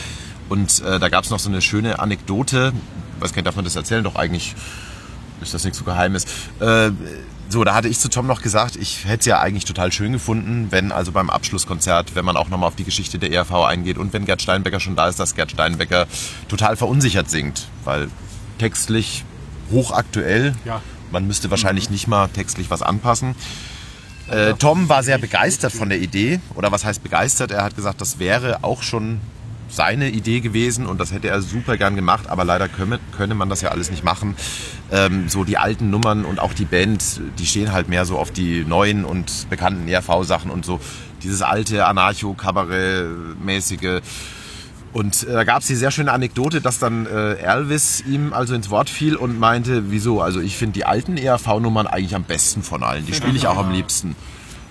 [0.49, 2.73] Und äh, da gab es noch so eine schöne Anekdote.
[3.21, 4.05] Weiß gar nicht, darf man das erzählen?
[4.05, 4.55] Doch eigentlich
[5.41, 6.25] ist das nichts so Geheimes.
[6.61, 6.91] Äh,
[7.49, 10.13] so, da hatte ich zu Tom noch gesagt, ich hätte es ja eigentlich total schön
[10.13, 13.99] gefunden, wenn also beim Abschlusskonzert, wenn man auch nochmal auf die Geschichte der ERV eingeht
[13.99, 16.07] und wenn Gerd Steinbecker schon da ist, dass Gerd Steinbecker
[16.49, 18.09] total verunsichert singt, weil
[18.59, 19.25] textlich
[19.71, 20.81] hochaktuell, Ja.
[21.13, 23.35] Man müsste wahrscheinlich nicht mal textlich was anpassen.
[24.31, 27.51] Äh, Tom war sehr begeistert von der Idee, oder was heißt begeistert?
[27.51, 29.21] Er hat gesagt, das wäre auch schon
[29.69, 33.49] seine Idee gewesen und das hätte er super gern gemacht, aber leider könne, könne man
[33.49, 34.37] das ja alles nicht machen.
[34.91, 38.31] Ähm, so die alten Nummern und auch die Band, die stehen halt mehr so auf
[38.31, 40.79] die neuen und bekannten ERV-Sachen und so
[41.23, 44.03] dieses alte Anarcho-Kabarett-mäßige.
[44.93, 48.55] Und äh, da gab es die sehr schöne Anekdote, dass dann äh, Elvis ihm also
[48.55, 50.21] ins Wort fiel und meinte, wieso?
[50.21, 53.07] Also ich finde die alten ERV-Nummern eigentlich am besten von allen.
[53.07, 54.17] Die spiele ich auch am liebsten.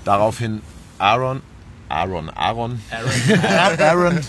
[0.06, 0.62] Daraufhin
[1.00, 1.42] Aaron,
[1.90, 4.20] Aaron, Aaron, Aaron, Aaron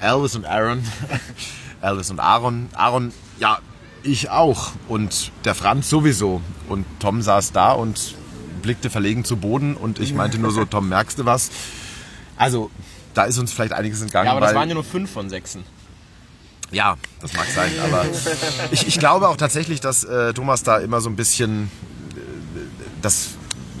[0.00, 0.82] Elvis und Aaron
[1.84, 2.68] Alice und Aaron.
[2.74, 3.58] Aaron, ja,
[4.02, 4.72] ich auch.
[4.88, 6.40] Und der Franz sowieso.
[6.68, 8.14] Und Tom saß da und
[8.62, 9.76] blickte verlegen zu Boden.
[9.76, 11.50] Und ich meinte nur so, Tom, merkst du was?
[12.36, 12.70] Also,
[13.14, 14.26] da ist uns vielleicht einiges entgangen.
[14.26, 15.64] Ja, aber das waren ja nur fünf von sechsen.
[16.70, 18.04] ja, das mag sein, aber
[18.70, 21.70] ich, ich glaube auch tatsächlich, dass äh, Thomas da immer so ein bisschen
[22.14, 22.20] äh,
[23.00, 23.28] das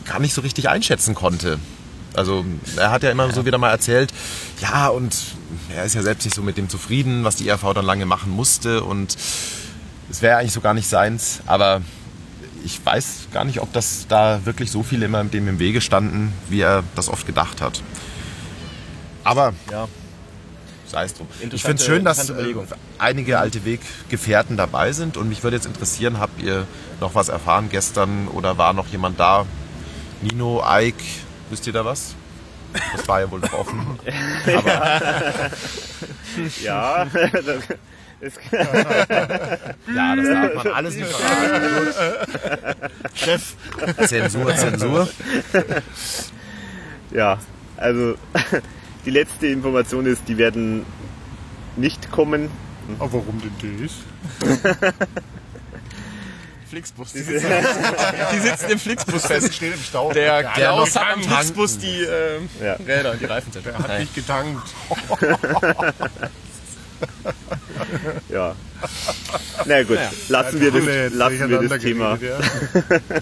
[0.04, 1.58] gar nicht so richtig einschätzen konnte.
[2.14, 2.44] Also
[2.76, 4.12] er hat ja immer so wieder mal erzählt,
[4.60, 5.16] ja und
[5.74, 8.30] er ist ja selbst nicht so mit dem zufrieden, was die ERV dann lange machen
[8.30, 9.16] musste und
[10.10, 11.82] es wäre eigentlich so gar nicht seins, aber
[12.64, 16.32] ich weiß gar nicht, ob das da wirklich so viele immer dem im Wege standen,
[16.48, 17.82] wie er das oft gedacht hat.
[19.24, 19.88] Aber Ja.
[20.86, 21.26] sei es drum.
[21.50, 22.54] Ich finde es schön, dass äh,
[22.98, 26.66] einige alte Weggefährten dabei sind und mich würde jetzt interessieren, habt ihr
[27.00, 29.46] noch was erfahren gestern oder war noch jemand da?
[30.22, 31.02] Nino, Ike,
[31.50, 32.14] wisst ihr da was?
[32.96, 33.98] Das war ja wohl noch offen.
[36.62, 37.62] Ja, das,
[39.94, 42.90] Ja, das darf man alles nicht verraten.
[43.14, 43.54] Chef.
[44.06, 45.08] Zensur, Zensur.
[47.12, 47.38] ja,
[47.76, 48.14] also
[49.04, 50.84] die letzte Information ist, die werden
[51.76, 52.50] nicht kommen.
[52.98, 53.92] Aber warum denn das?
[56.68, 57.12] Flixbus.
[57.12, 57.46] Die sitzen,
[58.32, 59.54] die sitzen im Flixbus fest.
[59.54, 60.12] Steht im Stau.
[60.12, 61.22] Der Klaus noch hat am.
[61.22, 62.74] Flixbus die ähm, Ja.
[62.74, 63.78] Räder und die Reifen zerstört.
[63.78, 64.00] Hat Nein.
[64.02, 64.68] nicht getankt.
[68.30, 68.54] Ja.
[69.66, 72.16] Na gut, lassen wir das, lassen wir das Thema.
[72.16, 72.40] geredet,
[73.10, 73.16] ja.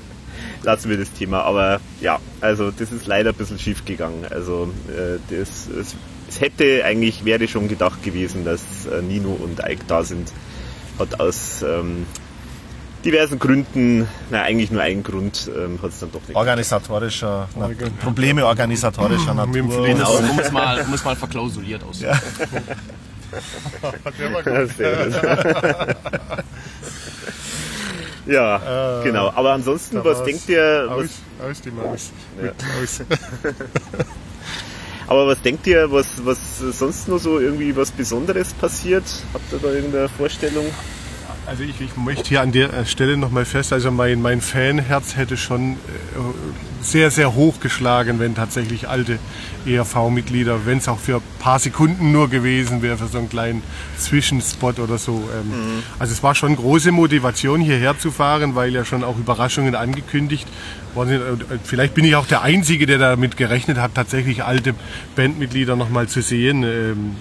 [0.62, 1.42] Lassen wir das Thema.
[1.42, 4.26] Aber ja, also das ist leider ein bisschen schief gegangen.
[4.30, 5.94] Also äh, das, es,
[6.28, 10.32] es hätte eigentlich, wäre schon gedacht gewesen, dass äh, Nino und Ike da sind.
[10.98, 12.06] Hat aus ähm,
[13.04, 16.36] diversen Gründen, na eigentlich nur einen Grund, ähm, hat es dann doch nicht.
[16.36, 17.70] Organisatorischer, na,
[18.02, 19.86] Probleme organisatorischer Natur.
[19.86, 20.18] Genau.
[20.18, 22.22] Um es mal, um es mal verklausuliert auszudrücken.
[24.76, 26.06] Sehr gut.
[28.26, 29.30] Ja, genau.
[29.34, 30.24] Aber ansonsten, was war's.
[30.24, 32.10] denkt ihr, was, Aus, aus die Maus.
[32.40, 33.02] Mit aus.
[35.06, 39.04] aber was denkt ihr, was, was sonst noch so irgendwie was Besonderes passiert?
[39.32, 40.66] Habt ihr da irgendeine Vorstellung?
[41.46, 45.36] Also ich, ich möchte hier an der Stelle nochmal fest, also mein, mein Fanherz hätte
[45.36, 45.76] schon äh,
[46.82, 49.18] sehr, sehr hoch geschlagen, wenn tatsächlich alte
[49.66, 53.62] ERV-Mitglieder, wenn es auch für paar Sekunden nur gewesen wäre, für so einen kleinen
[53.98, 55.28] Zwischenspot oder so.
[55.34, 59.74] Ähm, Also es war schon große Motivation, hierher zu fahren, weil ja schon auch Überraschungen
[59.74, 60.46] angekündigt
[60.94, 61.42] worden sind.
[61.50, 64.74] Äh, Vielleicht bin ich auch der Einzige, der damit gerechnet hat, tatsächlich alte
[65.16, 66.62] Bandmitglieder nochmal zu sehen.
[66.62, 67.16] Ähm,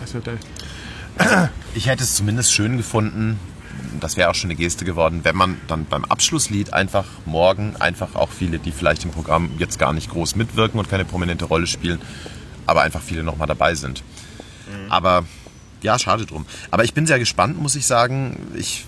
[0.00, 3.38] Also da, Ich hätte es zumindest schön gefunden,
[4.00, 8.14] das wäre auch schon eine Geste geworden, wenn man dann beim Abschlusslied einfach morgen einfach
[8.14, 11.66] auch viele, die vielleicht im Programm jetzt gar nicht groß mitwirken und keine prominente Rolle
[11.66, 12.00] spielen,
[12.66, 14.02] aber einfach viele nochmal dabei sind.
[14.88, 15.24] Aber
[15.82, 16.46] ja, schade drum.
[16.70, 18.36] Aber ich bin sehr gespannt, muss ich sagen.
[18.54, 18.86] Ich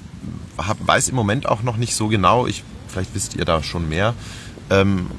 [0.56, 3.88] hab, weiß im Moment auch noch nicht so genau, ich, vielleicht wisst ihr da schon
[3.88, 4.14] mehr,
[4.70, 5.10] ähm,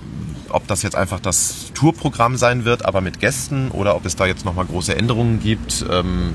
[0.50, 4.26] ob das jetzt einfach das Tourprogramm sein wird, aber mit Gästen oder ob es da
[4.26, 5.86] jetzt nochmal große Änderungen gibt.
[5.90, 6.34] Ähm,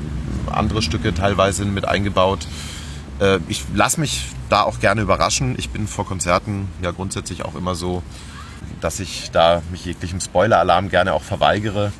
[0.50, 2.46] andere Stücke teilweise mit eingebaut.
[3.20, 5.54] Äh, ich lasse mich da auch gerne überraschen.
[5.58, 8.02] Ich bin vor Konzerten ja grundsätzlich auch immer so,
[8.80, 11.92] dass ich da mich jeglichem Spoiler-Alarm gerne auch verweigere.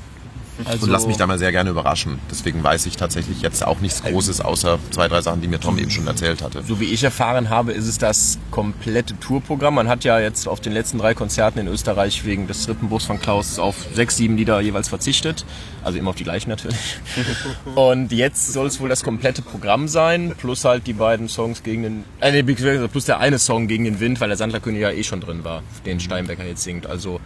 [0.64, 2.18] Also, Und lass mich da mal sehr gerne überraschen.
[2.30, 5.78] Deswegen weiß ich tatsächlich jetzt auch nichts Großes, außer zwei, drei Sachen, die mir Tom
[5.78, 6.62] eben schon erzählt hatte.
[6.66, 9.74] so wie ich erfahren habe, ist es das komplette Tourprogramm.
[9.74, 13.20] Man hat ja jetzt auf den letzten drei Konzerten in Österreich wegen des Rippenbruchs von
[13.20, 15.44] Klaus auf sechs, sieben Lieder jeweils verzichtet.
[15.82, 16.78] Also immer auf die gleichen natürlich.
[17.74, 21.82] Und jetzt soll es wohl das komplette Programm sein, plus halt die beiden Songs gegen
[21.82, 25.04] den, äh, nee, plus der eine Song gegen den Wind, weil der Sandlerkönig ja eh
[25.04, 26.86] schon drin war, den Steinbecker jetzt singt.
[26.86, 27.20] Also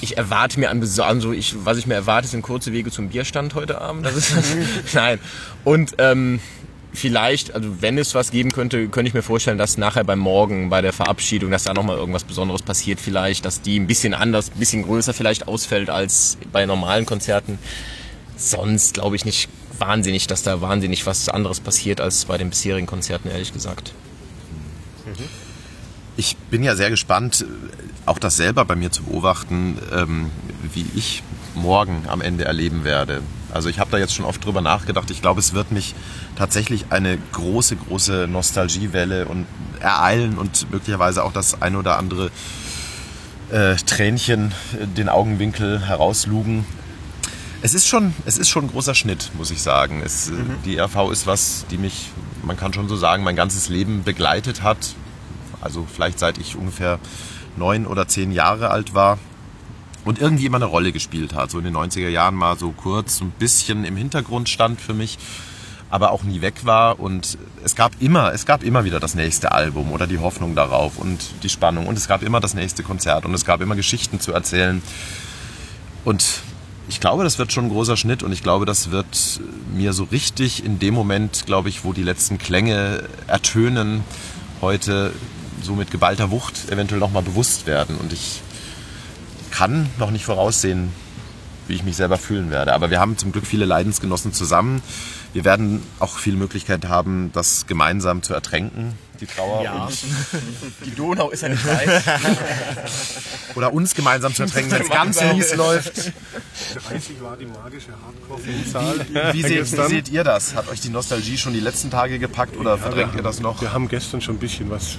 [0.00, 3.54] ich erwarte mir an also ich, was ich mir erwarte, sind kurze Wege zum Bierstand
[3.54, 4.04] heute Abend.
[4.04, 4.34] Das ist
[4.94, 5.18] nein.
[5.64, 6.40] Und ähm,
[6.92, 10.70] vielleicht, also wenn es was geben könnte, könnte ich mir vorstellen, dass nachher beim Morgen
[10.70, 14.50] bei der Verabschiedung, dass da nochmal irgendwas Besonderes passiert vielleicht, dass die ein bisschen anders,
[14.50, 17.58] ein bisschen größer vielleicht ausfällt als bei normalen Konzerten.
[18.36, 22.86] Sonst glaube ich nicht wahnsinnig, dass da wahnsinnig was anderes passiert als bei den bisherigen
[22.86, 23.92] Konzerten, ehrlich gesagt.
[26.16, 27.44] Ich bin ja sehr gespannt,
[28.06, 30.30] auch das selber bei mir zu beobachten, ähm,
[30.72, 31.22] wie ich
[31.54, 33.22] morgen am Ende erleben werde.
[33.52, 35.10] Also ich habe da jetzt schon oft drüber nachgedacht.
[35.10, 35.94] Ich glaube, es wird mich
[36.36, 39.46] tatsächlich eine große, große Nostalgiewelle und
[39.80, 42.30] ereilen und möglicherweise auch das ein oder andere
[43.50, 44.52] äh, Tränchen
[44.96, 46.66] den Augenwinkel herauslugen.
[47.62, 50.02] Es ist schon, es ist schon ein großer Schnitt, muss ich sagen.
[50.04, 50.32] Es, äh,
[50.64, 52.10] Die RV ist was, die mich,
[52.42, 54.94] man kann schon so sagen, mein ganzes Leben begleitet hat.
[55.60, 56.98] Also vielleicht seit ich ungefähr
[57.56, 59.18] neun oder zehn Jahre alt war
[60.04, 61.50] und irgendwie immer eine Rolle gespielt hat.
[61.50, 65.18] So in den 90er Jahren mal so kurz, ein bisschen im Hintergrund stand für mich.
[65.90, 69.52] aber auch nie weg war und es gab immer, es gab immer wieder das nächste
[69.52, 73.24] Album oder die Hoffnung darauf und die Spannung und es gab immer das nächste Konzert
[73.24, 74.82] und es gab immer Geschichten zu erzählen
[76.04, 76.24] und
[76.88, 79.40] ich glaube, das wird schon ein großer Schnitt und ich glaube, das wird
[79.74, 84.04] mir so richtig in dem Moment, glaube ich, wo die letzten Klänge ertönen,
[84.60, 85.12] heute
[85.62, 87.96] so mit geballter Wucht eventuell nochmal bewusst werden.
[87.96, 88.42] Und ich
[89.50, 90.92] kann noch nicht voraussehen,
[91.66, 92.74] wie ich mich selber fühlen werde.
[92.74, 94.82] Aber wir haben zum Glück viele Leidensgenossen zusammen.
[95.36, 99.62] Wir werden auch viele Möglichkeiten haben, das gemeinsam zu ertränken, die Trauer.
[99.62, 99.84] Ja.
[99.84, 99.98] Und
[100.86, 102.02] Die Donau ist ja nicht weit.
[103.54, 106.10] oder uns gemeinsam zu ertränken, wenn es ganz mies läuft.
[106.90, 109.34] Einzig war die magische Hardcore-Zahl.
[109.34, 110.54] Wie seht, wie seht ihr das?
[110.54, 113.60] Hat euch die Nostalgie schon die letzten Tage gepackt oder verdrängt ihr das noch?
[113.60, 114.96] Wir haben gestern schon ein bisschen was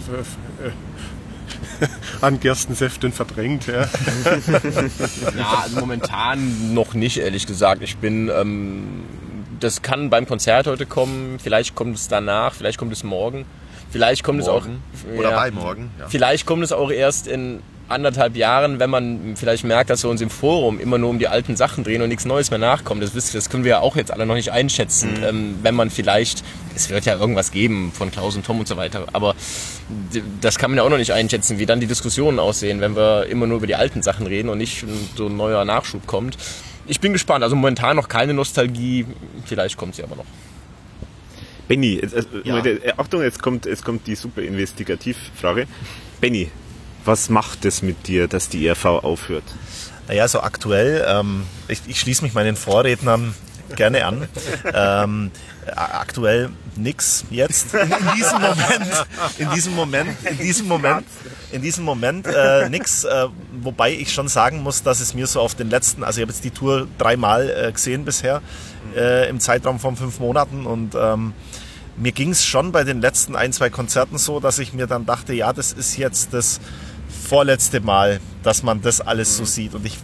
[0.62, 1.88] äh, äh,
[2.22, 3.66] an Gerstensäften verdrängt.
[3.66, 3.90] Ja.
[5.36, 7.82] Ja, also momentan noch nicht, ehrlich gesagt.
[7.82, 9.04] Ich bin, ähm,
[9.60, 13.46] das kann beim Konzert heute kommen, vielleicht kommt es danach, vielleicht kommt es morgen,
[13.92, 14.82] vielleicht kommt Morgen.
[14.94, 15.92] es auch Oder ja, bei morgen?
[16.00, 16.08] Ja.
[16.08, 20.22] Vielleicht kommt es auch erst in anderthalb Jahren, wenn man vielleicht merkt, dass wir uns
[20.22, 23.02] im Forum immer nur um die alten Sachen drehen und nichts Neues mehr nachkommt.
[23.02, 25.24] Das, wisst ihr, das können wir ja auch jetzt alle noch nicht einschätzen.
[25.24, 26.44] Ähm, wenn man vielleicht,
[26.76, 29.36] es wird ja irgendwas geben von Klaus und Tom und so weiter, aber
[30.42, 33.28] das kann man ja auch noch nicht einschätzen, wie dann die Diskussionen aussehen, wenn wir
[33.28, 36.38] immer nur über die alten Sachen reden und nicht so ein neuer Nachschub kommt.
[36.88, 37.44] Ich bin gespannt.
[37.44, 39.06] Also momentan noch keine Nostalgie,
[39.46, 40.26] vielleicht kommt sie aber noch.
[41.68, 42.64] Benny, jetzt, also, Ja.
[42.64, 45.68] Äh, Achtung, jetzt kommt, jetzt kommt die super Investigativfrage.
[46.22, 46.50] Benny,
[47.04, 49.44] was macht es mit dir, dass die ERV aufhört?
[50.08, 53.34] Naja, so aktuell, ähm, ich, ich schließe mich meinen Vorrednern
[53.76, 54.28] gerne an.
[54.74, 55.32] ähm,
[55.76, 57.74] aktuell nix jetzt.
[57.74, 59.06] In, in diesem Moment,
[59.38, 61.08] in diesem Moment, in diesem Moment,
[61.52, 63.04] in diesem Moment äh, nix.
[63.04, 63.28] Äh,
[63.62, 66.32] wobei ich schon sagen muss, dass es mir so auf den letzten, also ich habe
[66.32, 68.42] jetzt die Tour dreimal äh, gesehen bisher
[68.96, 71.34] äh, im Zeitraum von fünf Monaten und ähm,
[71.98, 75.06] mir ging es schon bei den letzten ein, zwei Konzerten so, dass ich mir dann
[75.06, 76.60] dachte, ja, das ist jetzt das
[77.28, 79.74] vorletzte Mal, dass man das alles so sieht.
[79.74, 79.98] Und ich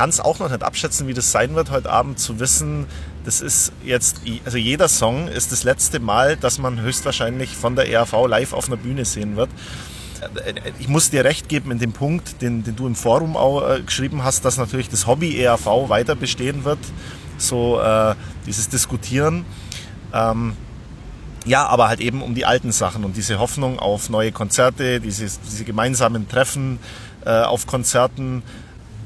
[0.00, 2.86] kann es auch noch nicht abschätzen, wie das sein wird heute Abend, zu wissen,
[3.26, 7.86] das ist jetzt, also jeder Song ist das letzte Mal, dass man höchstwahrscheinlich von der
[7.86, 9.50] ERV live auf einer Bühne sehen wird.
[10.78, 13.82] Ich muss dir recht geben in dem Punkt, den, den du im Forum auch äh,
[13.82, 16.78] geschrieben hast, dass natürlich das Hobby ERV weiter bestehen wird.
[17.36, 18.14] So äh,
[18.46, 19.44] dieses Diskutieren.
[20.14, 20.56] Ähm,
[21.44, 25.26] ja, aber halt eben um die alten Sachen und diese Hoffnung auf neue Konzerte, diese,
[25.44, 26.78] diese gemeinsamen Treffen
[27.26, 28.42] äh, auf Konzerten,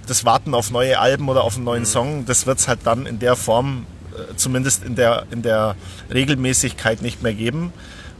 [0.06, 3.06] das Warten auf neue Alben oder auf einen neuen Song, das wird es halt dann
[3.06, 5.76] in der Form, äh, zumindest in der, in der
[6.12, 7.72] Regelmäßigkeit nicht mehr geben.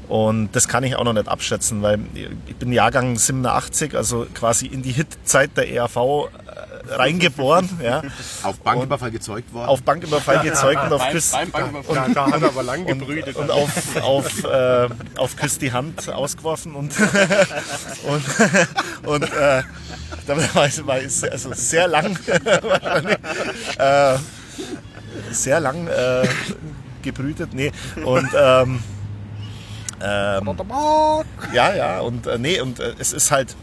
[0.09, 1.99] Und das kann ich auch noch nicht abschätzen, weil
[2.47, 8.03] ich bin Jahrgang 87, also quasi in die Hitzeit der ERV äh, reingeboren, ja,
[8.43, 9.67] Auf Banküberfall gezeugt worden?
[9.67, 13.37] auf Banküberfall gezeugt und auf Küss, Da, da hat er aber lang gebrütet.
[13.37, 16.93] und auf, auf, äh, auf Küss die Hand ausgeworfen und,
[18.07, 19.63] und, und äh,
[20.27, 22.19] damit war es also sehr lang.
[23.79, 24.17] Äh,
[25.31, 26.27] sehr lang äh,
[27.03, 27.71] gebrütet, nee,
[28.05, 28.83] und ähm,
[30.03, 30.57] ähm,
[31.53, 33.57] ja, ja, und äh, nee, und äh, es ist halt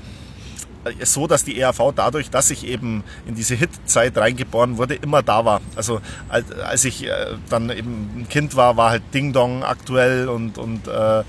[0.86, 5.22] äh, so, dass die ERV dadurch, dass ich eben in diese Hitzeit reingeboren wurde, immer
[5.22, 5.62] da war.
[5.76, 10.28] Also als, als ich äh, dann eben ein Kind war, war halt Ding Dong aktuell
[10.28, 11.24] und, und äh,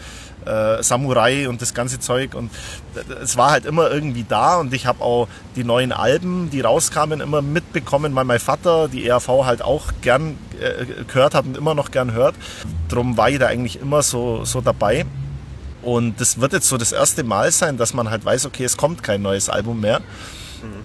[0.47, 2.51] äh, Samurai und das ganze Zeug und
[3.23, 7.21] es war halt immer irgendwie da und ich habe auch die neuen Alben, die rauskamen,
[7.21, 11.75] immer mitbekommen, weil mein Vater die ERV halt auch gern äh, gehört hat und immer
[11.75, 12.35] noch gern hört.
[12.89, 15.07] Drum war ich da eigentlich immer so, so dabei.
[15.83, 18.77] Und das wird jetzt so das erste Mal sein, dass man halt weiß, okay, es
[18.77, 20.01] kommt kein neues Album mehr.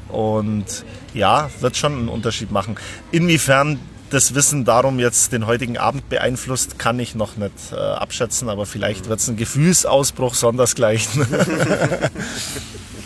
[0.10, 2.76] Und ja, wird schon einen Unterschied machen.
[3.12, 8.50] Inwiefern das Wissen darum jetzt den heutigen Abend beeinflusst, kann ich noch nicht äh, abschätzen,
[8.50, 11.26] aber vielleicht wird es ein Gefühlsausbruch sondersgleichen.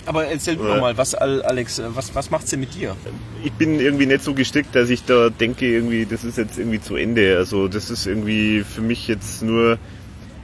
[0.08, 2.96] Aber erzähl doch mal, was, Al- Alex, äh, was, was macht's denn mit dir?
[3.44, 6.82] Ich bin irgendwie nicht so gestrickt, dass ich da denke, irgendwie, das ist jetzt irgendwie
[6.82, 7.38] zu Ende.
[7.38, 9.78] Also das ist irgendwie für mich jetzt nur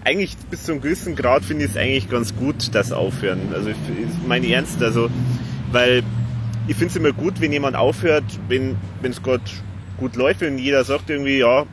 [0.04, 3.52] eigentlich bis zu einem gewissen Grad finde ich es eigentlich ganz gut, das Aufhören.
[3.54, 5.10] Also ich, ich meine ernst, also
[5.72, 6.04] weil
[6.67, 9.43] ich finde es immer gut, wenn jemand aufhört, wenn es gerade
[9.97, 11.65] gut läuft, wenn jeder sagt irgendwie, ja,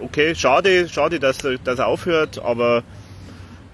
[0.00, 2.82] okay, schade, schade, dass er, dass er aufhört, aber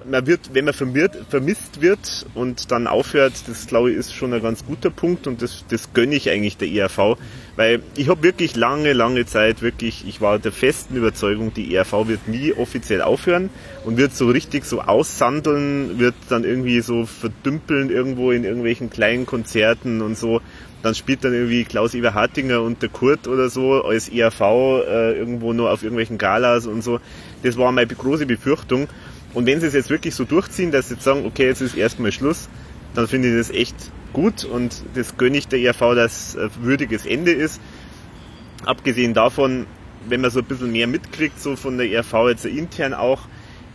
[0.08, 4.42] man wird, wenn man vermisst wird und dann aufhört, das glaube ich ist schon ein
[4.42, 7.16] ganz guter Punkt und das, das gönne ich eigentlich der ERV,
[7.56, 12.06] weil ich habe wirklich lange, lange Zeit wirklich, ich war der festen Überzeugung, die ERV
[12.06, 13.50] wird nie offiziell aufhören
[13.84, 19.26] und wird so richtig so aussandeln, wird dann irgendwie so verdümpeln irgendwo in irgendwelchen kleinen
[19.26, 20.40] Konzerten und so.
[20.84, 24.40] Dann spielt dann irgendwie Klaus Iwer Hartinger und der Kurt oder so als ERV
[24.86, 27.00] äh, irgendwo nur auf irgendwelchen Galas und so.
[27.42, 28.86] Das war meine große Befürchtung.
[29.32, 31.74] Und wenn sie es jetzt wirklich so durchziehen, dass sie jetzt sagen, okay, jetzt ist
[31.74, 32.50] erstmal Schluss,
[32.94, 33.74] dann finde ich das echt
[34.12, 37.62] gut und das gönne ich der ERV, dass ein würdiges Ende ist.
[38.66, 39.64] Abgesehen davon,
[40.06, 43.22] wenn man so ein bisschen mehr mitkriegt, so von der ERV jetzt intern auch,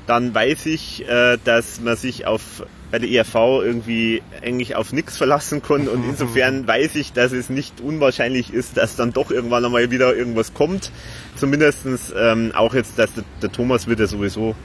[0.06, 5.18] dann weiß ich, äh, dass man sich auf bei der ERV irgendwie eigentlich auf nichts
[5.18, 9.64] verlassen kann und insofern weiß ich, dass es nicht unwahrscheinlich ist, dass dann doch irgendwann
[9.66, 10.92] einmal wieder irgendwas kommt.
[11.36, 14.56] Zumindestens ähm, auch jetzt, dass der, der Thomas wird ja sowieso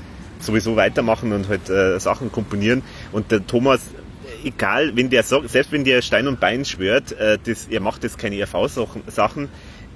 [0.40, 2.82] sowieso weitermachen und halt äh, Sachen komponieren.
[3.12, 3.80] Und der Thomas,
[4.44, 8.02] egal, wenn der sagt, selbst wenn der Stein und Bein schwört, äh, das, er macht
[8.04, 9.48] jetzt keine ERV-Sachen,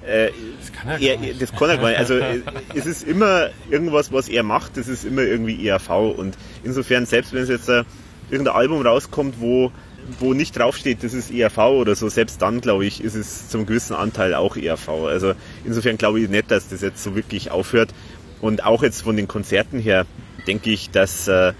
[0.05, 1.99] äh, das kann er, er das kann er gar nicht.
[1.99, 2.41] Also äh,
[2.73, 5.89] es ist immer irgendwas, was er macht, das ist immer irgendwie ERV.
[6.17, 7.83] Und insofern, selbst wenn es jetzt äh,
[8.29, 9.71] irgendein Album rauskommt, wo
[10.19, 13.65] wo nicht draufsteht, das ist ERV oder so, selbst dann, glaube ich, ist es zum
[13.65, 14.89] gewissen Anteil auch ERV.
[14.89, 15.33] Also
[15.65, 17.93] insofern glaube ich nicht, dass das jetzt so wirklich aufhört.
[18.41, 20.05] Und auch jetzt von den Konzerten her,
[20.47, 21.53] denke ich, dass äh,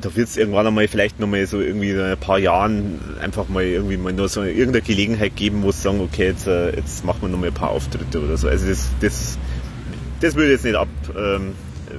[0.00, 3.64] da wird es irgendwann einmal vielleicht nochmal so irgendwie in ein paar Jahren einfach mal
[3.64, 7.22] irgendwie mal nur so irgendeine Gelegenheit geben, wo es sagen, okay, jetzt, äh, jetzt machen
[7.22, 8.48] wir nochmal ein paar Auftritte oder so.
[8.48, 9.38] Also das, das,
[10.20, 11.54] das würde jetzt nicht ab, ähm,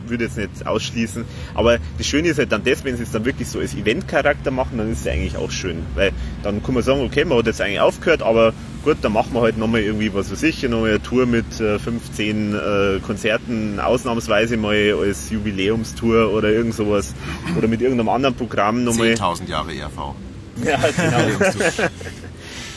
[0.10, 1.26] würde jetzt nicht ausschließen.
[1.54, 4.52] Aber das Schöne ist halt dann das, wenn sie es dann wirklich so als Event-Charakter
[4.52, 5.84] machen, dann ist es eigentlich auch schön.
[5.96, 6.12] Weil
[6.44, 9.42] dann kann man sagen, okay, man hat jetzt eigentlich aufgehört, aber gut, dann machen wir
[9.42, 14.58] halt nochmal irgendwie, was weiß ich, nochmal eine Tour mit äh, 15 äh, Konzerten, ausnahmsweise
[14.58, 17.14] mal als Jubiläumstour oder irgend sowas.
[17.58, 19.14] Oder mit irgendeinem anderen Programm nochmal.
[19.14, 20.16] 10.000 Jahre ERV.
[20.64, 21.50] Ja, genau.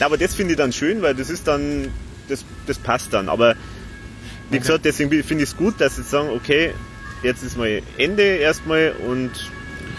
[0.00, 1.88] Na, aber das finde ich dann schön, weil das ist dann,
[2.28, 3.28] das, das passt dann.
[3.28, 3.54] Aber
[4.50, 6.72] wie gesagt, deswegen finde ich es gut, dass sie sagen, okay,
[7.22, 9.30] jetzt ist mal Ende erstmal und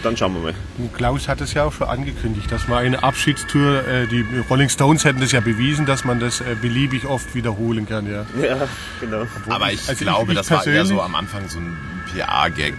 [0.02, 0.54] dann schauen wir mal.
[0.78, 4.68] Und Klaus hat es ja auch schon angekündigt, dass man eine Abschiedstour, äh, die Rolling
[4.68, 8.06] Stones hätten das ja bewiesen, dass man das äh, beliebig oft wiederholen kann.
[8.10, 8.68] Ja, ja
[9.00, 9.22] genau.
[9.22, 11.76] Obwohl Aber ich, also glaube, ich, ich das war eher so am Anfang so ein
[12.12, 12.74] PR-Gag.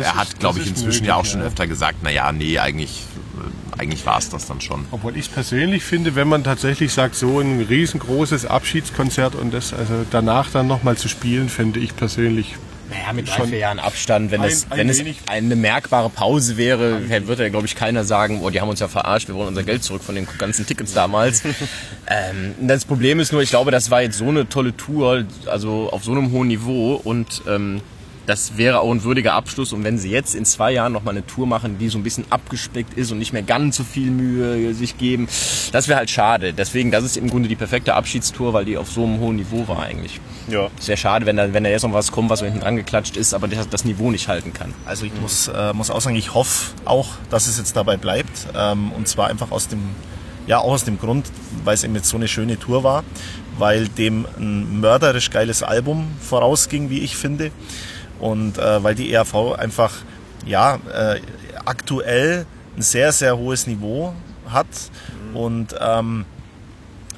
[0.00, 1.46] Er hat, glaube ich, inzwischen möglich, ja auch schon ja.
[1.46, 3.02] öfter gesagt, naja, nee, eigentlich
[3.78, 4.84] eigentlich war es das dann schon.
[4.90, 9.72] Obwohl ich es persönlich finde, wenn man tatsächlich sagt, so ein riesengroßes Abschiedskonzert und das
[9.72, 12.54] also danach dann nochmal zu spielen, finde ich persönlich
[12.92, 17.08] naja, mit drei, vier Jahren Abstand, wenn, ein, es, wenn es eine merkbare Pause wäre,
[17.26, 19.82] würde, glaube ich, keiner sagen, oh, die haben uns ja verarscht, wir wollen unser Geld
[19.82, 21.42] zurück von den ganzen Tickets damals.
[22.06, 25.88] ähm, das Problem ist nur, ich glaube, das war jetzt so eine tolle Tour, also
[25.90, 27.80] auf so einem hohen Niveau und ähm,
[28.26, 29.72] das wäre auch ein würdiger Abschluss.
[29.72, 32.24] Und wenn sie jetzt in zwei Jahren nochmal eine Tour machen, die so ein bisschen
[32.30, 35.28] abgespeckt ist und nicht mehr ganz so viel Mühe sich geben,
[35.72, 36.52] das wäre halt schade.
[36.52, 39.66] Deswegen, das ist im Grunde die perfekte Abschiedstour, weil die auf so einem hohen Niveau
[39.66, 40.20] war eigentlich.
[40.48, 40.68] Ja.
[40.78, 43.16] Sehr schade, wenn da, wenn da jetzt noch was kommt, was so hinten dran geklatscht
[43.16, 44.74] ist, aber das, das Niveau nicht halten kann.
[44.86, 48.48] Also ich muss, äh, muss auch sagen, ich hoffe auch, dass es jetzt dabei bleibt.
[48.56, 49.80] Ähm, und zwar einfach aus dem,
[50.46, 51.26] ja, auch aus dem Grund,
[51.64, 53.04] weil es eben jetzt so eine schöne Tour war,
[53.58, 57.50] weil dem ein mörderisch geiles Album vorausging, wie ich finde
[58.22, 59.92] und äh, weil die ERV einfach
[60.46, 61.20] ja äh,
[61.66, 64.14] aktuell ein sehr sehr hohes Niveau
[64.48, 64.66] hat
[65.30, 65.36] mhm.
[65.36, 66.24] und ähm,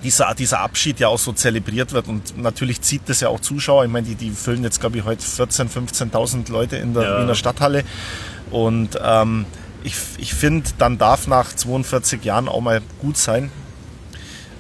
[0.03, 3.87] dieser, dieser Abschied ja auch so zelebriert wird und natürlich zieht das ja auch Zuschauer.
[3.87, 7.23] Ich meine, die, die füllen jetzt glaube ich heute 14.000, 15.000 Leute in der ja.
[7.23, 7.85] Wiener Stadthalle
[8.51, 9.47] und ähm,
[9.85, 13.53] ich, ich finde, dann darf nach 42 Jahren auch mal gut sein.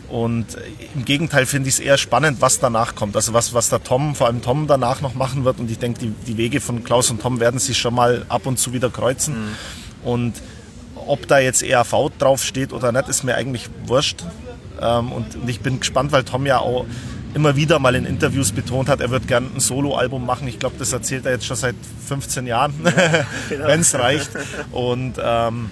[0.08, 0.46] Und
[0.94, 3.16] im Gegenteil finde ich es eher spannend, was danach kommt.
[3.16, 5.58] Also was, was der Tom, vor allem Tom danach noch machen wird.
[5.60, 8.46] Und ich denke, die, die Wege von Klaus und Tom werden sich schon mal ab
[8.46, 9.34] und zu wieder kreuzen.
[9.34, 10.08] Mhm.
[10.08, 10.34] Und
[11.06, 14.24] ob da jetzt ERV draufsteht oder nicht, ist mir eigentlich wurscht.
[14.80, 16.86] Ähm, und ich bin gespannt, weil Tom ja auch
[17.34, 20.46] immer wieder mal in Interviews betont hat, er wird gerne ein Soloalbum machen.
[20.46, 21.74] Ich glaube, das erzählt er jetzt schon seit
[22.06, 23.66] 15 Jahren, ja, genau.
[23.66, 24.30] wenn es reicht.
[24.70, 25.70] Und ähm,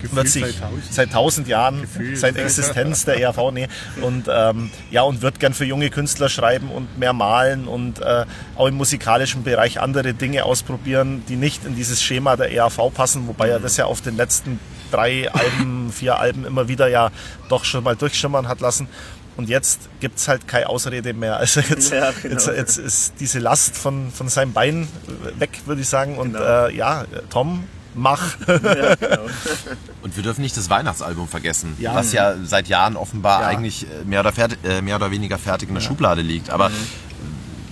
[0.00, 2.16] wird sich seit tausend, seit tausend Jahren, Gefühl.
[2.16, 3.68] seit Existenz der ERV, nee,
[4.00, 8.24] und ähm, ja, und wird gern für junge Künstler schreiben und mehr malen und äh,
[8.56, 13.26] auch im musikalischen Bereich andere Dinge ausprobieren, die nicht in dieses Schema der ERV passen,
[13.26, 14.58] wobei er das ja auf den letzten
[14.90, 17.10] drei Alben, vier Alben immer wieder ja
[17.48, 18.88] doch schon mal durchschimmern hat lassen.
[19.36, 21.36] Und jetzt gibt es halt keine Ausrede mehr.
[21.36, 22.34] Also jetzt, ja, genau.
[22.34, 24.88] jetzt, jetzt, ist diese Last von, von seinem Bein
[25.38, 26.16] weg, würde ich sagen.
[26.16, 26.66] Und genau.
[26.66, 27.64] äh, ja, Tom,
[27.96, 28.36] mach.
[28.46, 29.26] Ja, genau.
[30.02, 31.94] Und wir dürfen nicht das Weihnachtsalbum vergessen, ja.
[31.94, 33.48] was ja seit Jahren offenbar ja.
[33.48, 36.50] eigentlich äh, mehr oder, fertig, äh, mehr oder weniger fertig in der Schublade liegt.
[36.50, 36.74] Aber mhm.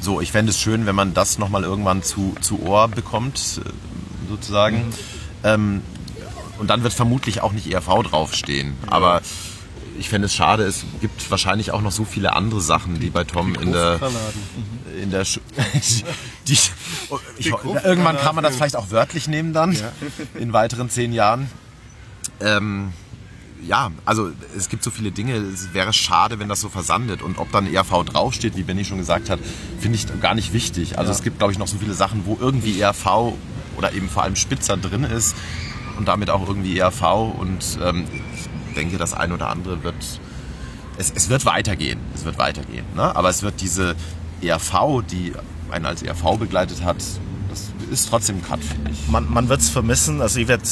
[0.01, 3.61] so, ich fände es schön, wenn man das nochmal irgendwann zu, zu Ohr bekommt.
[4.29, 4.79] sozusagen.
[4.79, 4.93] Mhm.
[5.45, 5.83] Ähm,
[6.59, 8.77] und dann wird vermutlich auch nicht ERV draufstehen.
[8.87, 9.23] Aber
[9.99, 13.25] ich fände es schade, es gibt wahrscheinlich auch noch so viele andere Sachen, die bei
[13.25, 14.01] Tom in der
[15.01, 15.41] in der Sch
[16.49, 16.53] die,
[17.39, 17.51] ich,
[17.85, 19.93] irgendwann kann man das vielleicht auch wörtlich nehmen dann ja.
[20.41, 21.49] in weiteren zehn Jahren.
[22.41, 22.93] Ähm,
[23.67, 27.23] ja, also es gibt so viele Dinge, es wäre schade, wenn das so versandet.
[27.23, 29.39] Und ob dann ERV draufsteht, wie Benny schon gesagt hat,
[29.81, 30.99] finde ich gar nicht wichtig.
[30.99, 31.17] Also ja.
[31.17, 33.35] es gibt, glaube ich, noch so viele Sachen, wo irgendwie ERV
[33.77, 35.35] oder eben vor allem Spitzer drin ist
[35.97, 37.03] und damit auch irgendwie ERV.
[37.39, 38.05] Und ähm,
[38.75, 39.95] denke, das ein oder andere wird,
[40.99, 41.99] es, es wird weitergehen.
[42.15, 42.85] Es wird weitergehen.
[42.95, 43.15] Ne?
[43.15, 43.95] Aber es wird diese
[44.43, 45.33] ERV, die
[45.71, 46.97] einen als ERV begleitet hat,
[47.49, 49.09] das ist trotzdem ein Cut, finde ich.
[49.09, 50.21] Man, man wird es vermissen.
[50.21, 50.65] Also ich werde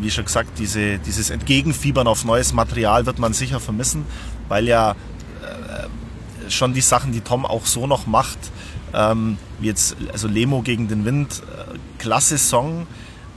[0.00, 4.04] wie schon gesagt, diese, dieses Entgegenfiebern auf neues Material wird man sicher vermissen,
[4.48, 8.38] weil ja äh, schon die Sachen, die Tom auch so noch macht,
[8.94, 12.86] ähm, wie jetzt also Lemo gegen den Wind, äh, klasse Song,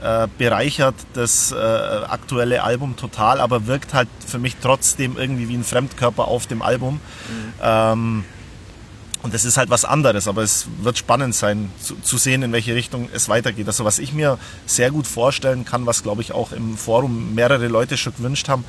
[0.01, 5.55] äh, bereichert das äh, aktuelle Album total, aber wirkt halt für mich trotzdem irgendwie wie
[5.55, 6.95] ein Fremdkörper auf dem Album.
[6.95, 7.53] Mhm.
[7.61, 8.23] Ähm,
[9.21, 12.53] und das ist halt was anderes, aber es wird spannend sein zu, zu, sehen, in
[12.53, 13.67] welche Richtung es weitergeht.
[13.67, 17.67] Also was ich mir sehr gut vorstellen kann, was glaube ich auch im Forum mehrere
[17.67, 18.63] Leute schon gewünscht haben,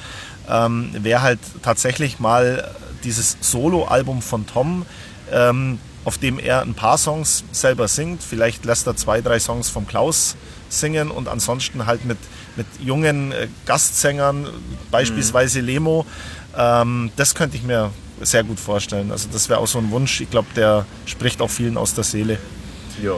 [0.49, 2.69] ähm, wäre halt tatsächlich mal
[3.05, 4.87] dieses Solo-Album von Tom,
[5.31, 8.21] ähm, auf dem er ein paar Songs selber singt.
[8.23, 10.35] Vielleicht lässt er zwei, drei Songs vom Klaus
[10.71, 12.19] singen und ansonsten halt mit,
[12.57, 14.49] mit jungen äh, Gastsängern,
[14.91, 15.67] beispielsweise mhm.
[15.67, 16.07] Lemo.
[16.57, 17.91] Ähm, das könnte ich mir
[18.21, 19.11] sehr gut vorstellen.
[19.11, 20.21] Also das wäre auch so ein Wunsch.
[20.21, 22.39] Ich glaube, der spricht auch vielen aus der Seele.
[23.03, 23.15] Ja,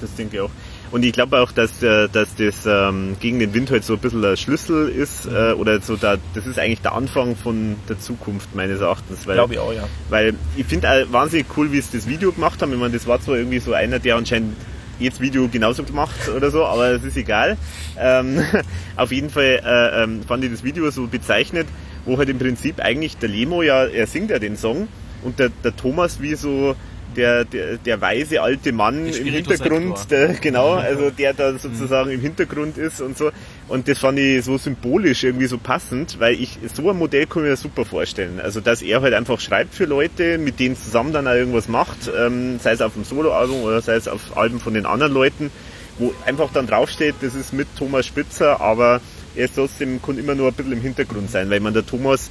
[0.00, 0.50] das denke ich auch.
[0.92, 3.98] Und ich glaube auch, dass, äh, dass das ähm, gegen den Wind halt so ein
[3.98, 5.34] bisschen der Schlüssel ist mhm.
[5.34, 9.24] äh, oder so da, das ist eigentlich der Anfang von der Zukunft meines Erachtens.
[9.24, 9.88] Glaube ich auch, ja.
[10.10, 12.72] Weil ich finde auch wahnsinnig cool, wie sie das Video gemacht haben.
[12.72, 14.54] Ich meine, das war zwar irgendwie so einer, der anscheinend
[15.02, 17.56] jetzt Video genauso gemacht oder so, aber es ist egal.
[17.98, 18.42] Ähm,
[18.96, 21.66] auf jeden Fall äh, ähm, fand ich das Video so bezeichnet,
[22.04, 24.88] wo halt im Prinzip eigentlich der Lemo ja, er singt ja den Song
[25.22, 26.76] und der, der Thomas wie so
[27.16, 32.20] der, der, der weise alte Mann im Hintergrund, der, genau, also der da sozusagen im
[32.20, 33.30] Hintergrund ist und so.
[33.68, 37.44] Und das fand ich so symbolisch irgendwie so passend, weil ich so ein Modell kann
[37.44, 38.40] ich mir super vorstellen.
[38.40, 42.10] Also dass er halt einfach schreibt für Leute, mit denen zusammen dann auch irgendwas macht,
[42.16, 45.50] ähm, sei es auf dem Soloalbum oder sei es auf Alben von den anderen Leuten,
[45.98, 49.00] wo einfach dann draufsteht, das ist mit Thomas Spitzer, aber
[49.34, 52.30] er ist trotzdem, kann immer nur ein bisschen im Hintergrund sein, weil man der Thomas,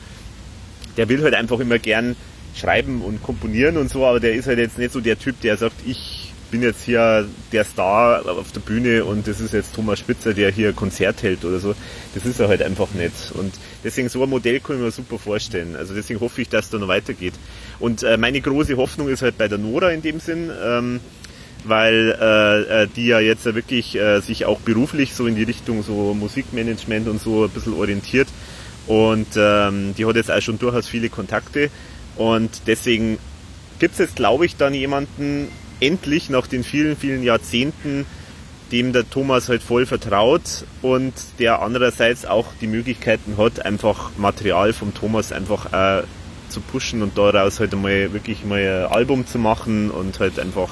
[0.97, 2.15] der will halt einfach immer gern
[2.55, 5.57] schreiben und komponieren und so, aber der ist halt jetzt nicht so der Typ, der
[5.57, 9.99] sagt, ich bin jetzt hier der Star auf der Bühne und das ist jetzt Thomas
[9.99, 11.73] Spitzer, der hier Konzert hält oder so.
[12.13, 13.31] Das ist er halt einfach nicht.
[13.33, 13.53] Und
[13.85, 15.77] deswegen so ein Modell kann ich mir super vorstellen.
[15.77, 17.33] Also deswegen hoffe ich, dass da noch weitergeht.
[17.79, 20.99] Und äh, meine große Hoffnung ist halt bei der Nora in dem Sinn, ähm,
[21.63, 25.83] weil äh, äh, die ja jetzt wirklich äh, sich auch beruflich so in die Richtung
[25.83, 28.27] so Musikmanagement und so ein bisschen orientiert
[28.87, 31.69] und ähm, die hat jetzt auch schon durchaus viele Kontakte
[32.15, 33.17] und deswegen
[33.79, 35.47] gibt es jetzt, glaube ich, dann jemanden
[35.79, 38.05] endlich nach den vielen, vielen Jahrzehnten,
[38.71, 44.71] dem der Thomas halt voll vertraut und der andererseits auch die Möglichkeiten hat, einfach Material
[44.73, 46.03] vom Thomas einfach äh,
[46.49, 50.69] zu pushen und daraus halt einmal wirklich mal ein Album zu machen und halt einfach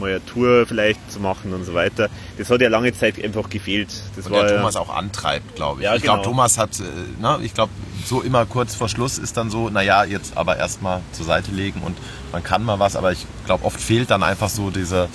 [0.00, 2.08] mal eine Tour vielleicht zu machen und so weiter.
[2.38, 3.88] Das hat ja lange Zeit einfach gefehlt.
[4.16, 5.84] Das und war der Thomas auch antreibt, glaube ich.
[5.84, 6.14] Ja, ich genau.
[6.14, 6.84] glaube, Thomas hat, äh,
[7.20, 7.72] na, ich glaube,
[8.04, 11.82] so immer kurz vor Schluss ist dann so, naja, jetzt aber erstmal zur Seite legen
[11.82, 11.96] und
[12.32, 15.08] man kann mal was, aber ich glaube, oft fehlt dann einfach so diese,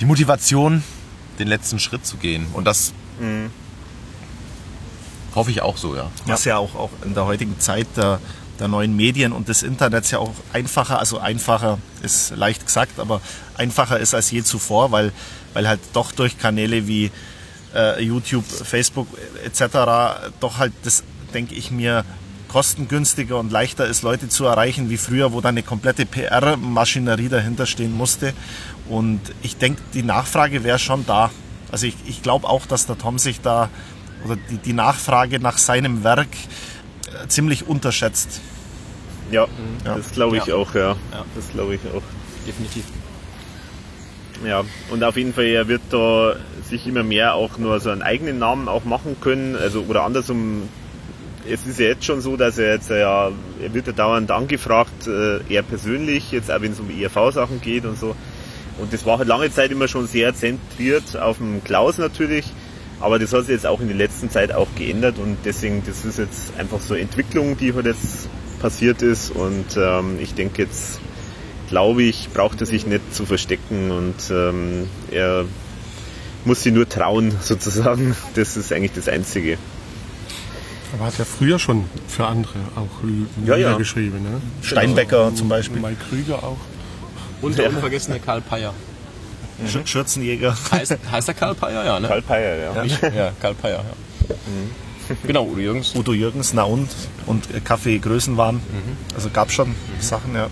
[0.00, 0.82] die Motivation,
[1.38, 2.46] den letzten Schritt zu gehen.
[2.52, 3.50] Und das mhm.
[5.34, 6.10] hoffe ich auch so, ja.
[6.26, 8.20] Was ja auch, auch in der heutigen Zeit der
[8.58, 13.20] der neuen Medien und des Internets ja auch einfacher, also einfacher ist leicht gesagt, aber
[13.56, 15.12] einfacher ist als je zuvor, weil,
[15.54, 17.10] weil halt doch durch Kanäle wie
[17.74, 19.08] äh, YouTube, Facebook
[19.44, 20.30] etc.
[20.40, 21.04] doch halt das,
[21.34, 22.04] denke ich mir,
[22.48, 27.66] kostengünstiger und leichter ist, Leute zu erreichen wie früher, wo da eine komplette PR-Maschinerie dahinter
[27.66, 28.32] stehen musste.
[28.88, 31.30] Und ich denke, die Nachfrage wäre schon da.
[31.70, 33.68] Also ich, ich glaube auch, dass der Tom sich da
[34.24, 36.28] oder die, die Nachfrage nach seinem Werk
[37.28, 38.40] ziemlich unterschätzt.
[39.30, 39.46] Ja,
[39.84, 39.96] ja.
[39.96, 40.54] das glaube ich ja.
[40.54, 40.90] auch, ja.
[41.12, 41.24] ja.
[41.34, 42.02] Das glaube ich auch.
[42.46, 42.84] Definitiv.
[44.44, 46.36] Ja, und auf jeden Fall, er wird da
[46.68, 50.68] sich immer mehr auch nur so einen eigenen Namen auch machen können, also oder andersrum,
[51.48, 53.30] es ist ja jetzt schon so, dass er jetzt ja,
[53.62, 57.84] er wird ja dauernd angefragt, äh, er persönlich, jetzt auch wenn es um ERV-Sachen geht
[57.84, 58.14] und so.
[58.78, 62.52] Und das war halt lange Zeit immer schon sehr zentriert auf dem Klaus natürlich.
[63.00, 66.04] Aber das hat sich jetzt auch in der letzten Zeit auch geändert und deswegen, das
[66.04, 68.28] ist jetzt einfach so eine Entwicklung, die halt jetzt
[68.60, 70.98] passiert ist und ähm, ich denke jetzt,
[71.68, 75.44] glaube ich, braucht er sich nicht zu verstecken und ähm, er
[76.44, 78.16] muss sie nur trauen, sozusagen.
[78.34, 79.58] Das ist eigentlich das Einzige.
[80.94, 83.02] Aber hat ja früher schon für andere auch
[83.44, 83.76] Ja, Lieder ja.
[83.76, 84.22] geschrieben.
[84.22, 84.40] Ne?
[84.62, 86.58] Steinbecker zum Beispiel, Mike Krüger auch.
[87.42, 88.72] Und der unvergessene Karl Peyer.
[89.64, 90.56] Sch- Schürzenjäger.
[90.70, 91.84] Heißt, heißt der Karl Peyer?
[91.84, 92.08] Ja, ne?
[92.08, 92.84] Karl Peyer, ja.
[93.16, 93.84] Ja, Karl Peyer,
[94.28, 94.34] ja.
[95.26, 95.94] Genau, Udo Jürgens.
[95.94, 96.88] Udo Jürgens, na und?
[97.26, 98.60] Und äh, Kaffee Größenwahn.
[99.14, 100.48] Also gab schon Sachen, ja.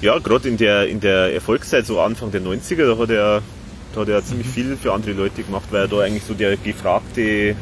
[0.00, 3.42] Ja, gerade in der, in der Erfolgszeit, so Anfang der 90er, da hat er,
[3.94, 6.56] da hat er ziemlich viel für andere Leute gemacht, weil er da eigentlich so der
[6.56, 7.54] gefragte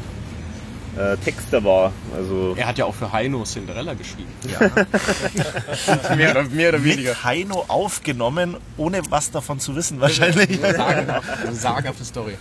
[0.99, 1.92] äh, Texter war.
[2.16, 4.28] Also Er hat ja auch für Heino Cinderella geschrieben.
[6.16, 7.11] mehr, oder, mehr oder weniger.
[7.11, 10.59] Mit Heino aufgenommen, ohne was davon zu wissen wahrscheinlich.
[10.76, 12.36] Sagenhaft, sagenhafte Story.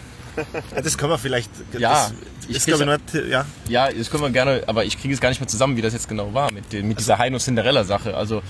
[0.84, 1.50] Das können wir vielleicht.
[1.78, 2.14] Ja, das
[2.48, 3.46] ich ist, glaube ich, krieg's- nicht, ja.
[3.68, 5.94] Ja, das können wir gerne, aber ich kriege es gar nicht mehr zusammen, wie das
[5.94, 8.16] jetzt genau war mit, den, mit dieser Heino Cinderella Sache.
[8.16, 8.44] Also,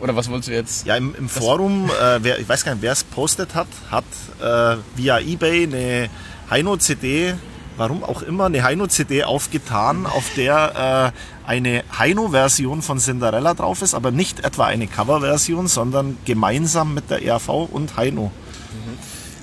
[0.00, 0.86] oder was wolltest du jetzt?
[0.86, 4.04] Ja, im, im Forum, äh, wer, ich weiß gar nicht, wer es postet hat, hat
[4.42, 6.10] äh, via Ebay eine
[6.50, 7.34] Heino-CD,
[7.80, 11.12] warum auch immer, eine Heino-CD aufgetan, auf der
[11.46, 17.10] äh, eine Heino-Version von Cinderella drauf ist, aber nicht etwa eine Cover-Version, sondern gemeinsam mit
[17.10, 18.30] der ERV und Heino.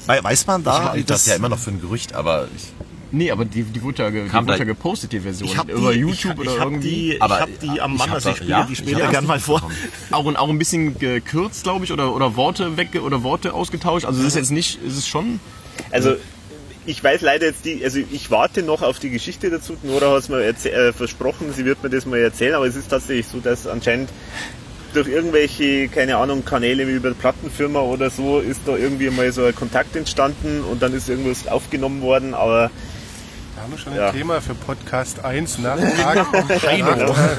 [0.05, 0.83] Wei- Weiß man Ich da?
[0.91, 2.63] halte das ja immer noch für ein Gerücht, aber ich,
[3.09, 5.47] Nee, aber die, die wurde ja, die wurde ja gepostet, die Version.
[5.49, 6.89] Ich habe über die, YouTube ich, oder ich hab irgendwie.
[6.89, 8.79] die, ich Aber hab die am ich Mann, also ich das- spiele ja, die ich
[8.79, 9.61] später hab gern das mal vor.
[10.11, 14.05] Auch, auch ein bisschen gekürzt, glaube ich, oder, oder Worte weg oder Worte ausgetauscht.
[14.05, 15.39] Also es ist jetzt nicht, es ist schon.
[15.89, 16.15] Also
[16.87, 19.77] ich weiß leider jetzt die, also ich warte noch auf die Geschichte dazu.
[19.83, 22.89] Nora hat es mir äh, versprochen, sie wird mir das mal erzählen, aber es ist
[22.89, 24.09] tatsächlich so, dass anscheinend
[24.93, 29.31] durch irgendwelche, keine Ahnung, Kanäle wie über eine Plattenfirma oder so ist da irgendwie mal
[29.31, 32.71] so ein Kontakt entstanden und dann ist irgendwas aufgenommen worden, aber
[33.57, 34.07] Da haben wir schon Ja.
[34.07, 36.33] ein Thema für Podcast 1 nach, nach,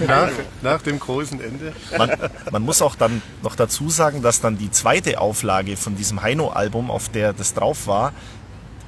[0.06, 0.30] nach,
[0.62, 1.72] nach dem großen Ende.
[1.96, 2.10] Man,
[2.52, 6.90] man muss auch dann noch dazu sagen, dass dann die zweite Auflage von diesem Heino-Album,
[6.90, 8.12] auf der das drauf war,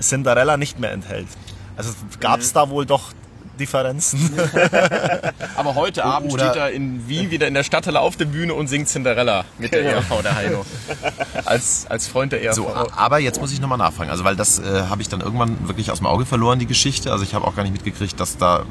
[0.00, 1.28] Cinderella nicht mehr enthält.
[1.76, 3.12] Also gab es da wohl doch
[3.58, 4.30] Differenzen.
[5.56, 8.54] Aber heute Abend oder- steht er in Wien wieder in der Stadthalle auf der Bühne
[8.54, 10.64] und singt Cinderella mit der ERV, der Heino.
[11.44, 12.56] Als, als Freund der ERV.
[12.56, 14.10] So, aber jetzt muss ich nochmal nachfragen.
[14.10, 17.12] Also, weil das äh, habe ich dann irgendwann wirklich aus dem Auge verloren, die Geschichte.
[17.12, 18.64] Also, ich habe auch gar nicht mitgekriegt, dass da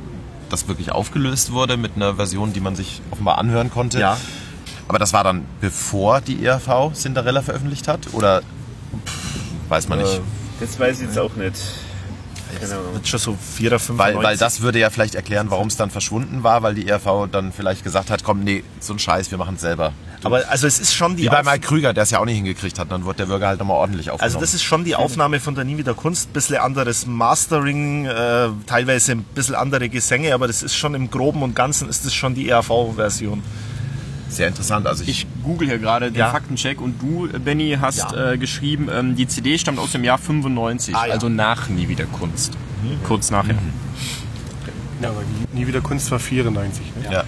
[0.49, 3.99] das wirklich aufgelöst wurde mit einer Version, die man sich offenbar anhören konnte.
[3.99, 4.17] Ja.
[4.87, 8.11] Aber das war dann bevor die ERV Cinderella veröffentlicht hat?
[8.13, 8.41] Oder
[9.67, 10.19] weiß man nicht?
[10.59, 11.55] Das weiß ich jetzt auch nicht.
[12.93, 15.77] Wird schon so 4 oder 5 Weil, weil das würde ja vielleicht erklären, warum es
[15.77, 19.29] dann verschwunden war, weil die ERV dann vielleicht gesagt hat, komm, nee, so ein Scheiß,
[19.29, 19.93] wir machen es selber.
[20.23, 22.35] Aber also es ist schon die Wie bei Mike Krüger, der es ja auch nicht
[22.35, 24.35] hingekriegt hat, dann wurde der Bürger halt nochmal ordentlich aufgenommen.
[24.35, 28.49] Also das ist schon die Aufnahme von der Nie wieder Kunst, bisschen anderes Mastering, äh,
[28.65, 32.13] teilweise ein bisschen andere Gesänge, aber das ist schon im Groben und Ganzen ist das
[32.13, 33.43] schon die ERV-Version.
[34.29, 34.87] Sehr interessant.
[34.87, 36.29] Also ich, Ich google hier gerade den Ja.
[36.29, 38.31] Faktencheck und du, Benny, hast Ja.
[38.31, 41.13] äh, geschrieben, ähm, die CD stammt aus dem Jahr 95, Ah, ja.
[41.13, 42.53] also nach Nie wieder Kunst.
[43.05, 43.55] Kurz nachher.
[45.01, 45.21] Ja, aber
[45.53, 46.83] nie, nie wieder Kunst war 94.
[47.03, 47.11] Ne?
[47.13, 47.23] ja.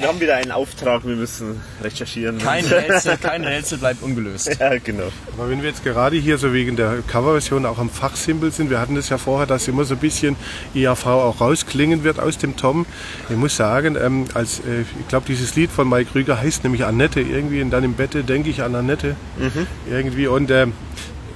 [0.00, 2.38] Wir haben wieder einen Auftrag, wir müssen recherchieren.
[2.38, 4.56] Kein Rätsel, kein Rätsel bleibt ungelöst.
[4.58, 5.12] Ja, genau.
[5.36, 8.80] Aber wenn wir jetzt gerade hier so wegen der Coverversion auch am Fachsimpel sind, wir
[8.80, 10.36] hatten das ja vorher, dass immer so ein bisschen
[10.74, 12.86] ERV auch rausklingen wird aus dem Tom.
[13.28, 16.86] Ich muss sagen, ähm, als, äh, ich glaube, dieses Lied von Mike Krüger heißt nämlich
[16.86, 19.16] Annette irgendwie und dann im Bette denke ich an Annette
[19.90, 20.72] irgendwie und ähm,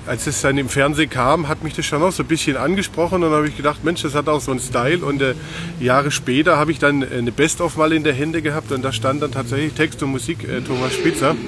[0.06, 3.16] als es dann im Fernsehen kam, hat mich das schon noch so ein bisschen angesprochen
[3.16, 5.34] und dann habe ich gedacht, Mensch, das hat auch so einen Style und äh,
[5.80, 9.22] Jahre später habe ich dann eine Best-of mal in der Hände gehabt und da stand
[9.22, 11.36] dann tatsächlich Text und Musik äh, Thomas Spitzer.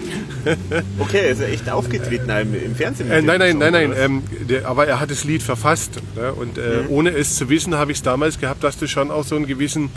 [1.01, 3.11] Okay, ist er echt aufgetreten im, im Fernsehen?
[3.11, 3.93] Äh, nein, nein, nein, nein.
[3.97, 6.01] Ähm, der, aber er hat das Lied verfasst.
[6.15, 6.33] Ne?
[6.33, 9.25] Und äh, ohne es zu wissen, habe ich es damals gehabt, dass das schon auch
[9.25, 9.91] so einen gewissen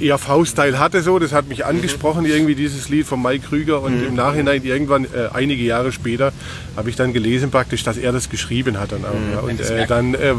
[0.00, 1.02] ERV-Style hatte.
[1.02, 3.80] So, das hat mich angesprochen, irgendwie dieses Lied von Mike Krüger.
[3.82, 6.32] Und im Nachhinein, irgendwann, äh, einige Jahre später,
[6.76, 9.34] habe ich dann gelesen praktisch, dass er das geschrieben hat dann auch.
[9.34, 9.40] Ja?
[9.40, 10.34] Und äh, dann äh,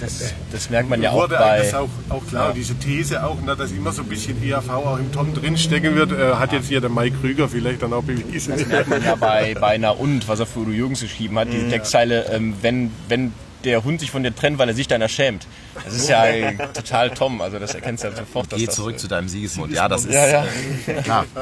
[0.00, 1.58] Das, das merkt man ja auch wurde bei.
[1.58, 2.52] das auch, auch klar.
[2.54, 6.12] Diese These auch, ne, dass immer so ein bisschen ERV auch im Tom drinstecken wird,
[6.12, 8.54] äh, hat jetzt hier der Mike Krüger vielleicht dann auch bewiesen.
[8.56, 11.48] Das merkt man ja bei, bei Na und, was er für Udo Jürgens geschrieben hat,
[11.52, 13.32] die Textzeile, ähm, wenn, wenn
[13.64, 15.46] der Hund sich von dir trennt, weil er sich deiner schämt.
[15.84, 18.48] Das ist ja äh, total Tom, also das erkennst du ja sofort.
[18.50, 19.72] Geh das, zurück zu deinem Siegesmund.
[19.72, 20.44] Ja, das ist Ja, ja.
[20.86, 21.26] äh, klar.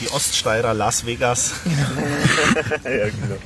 [0.00, 1.54] Die Oststeirer Las Vegas.
[2.84, 3.38] ja, genau.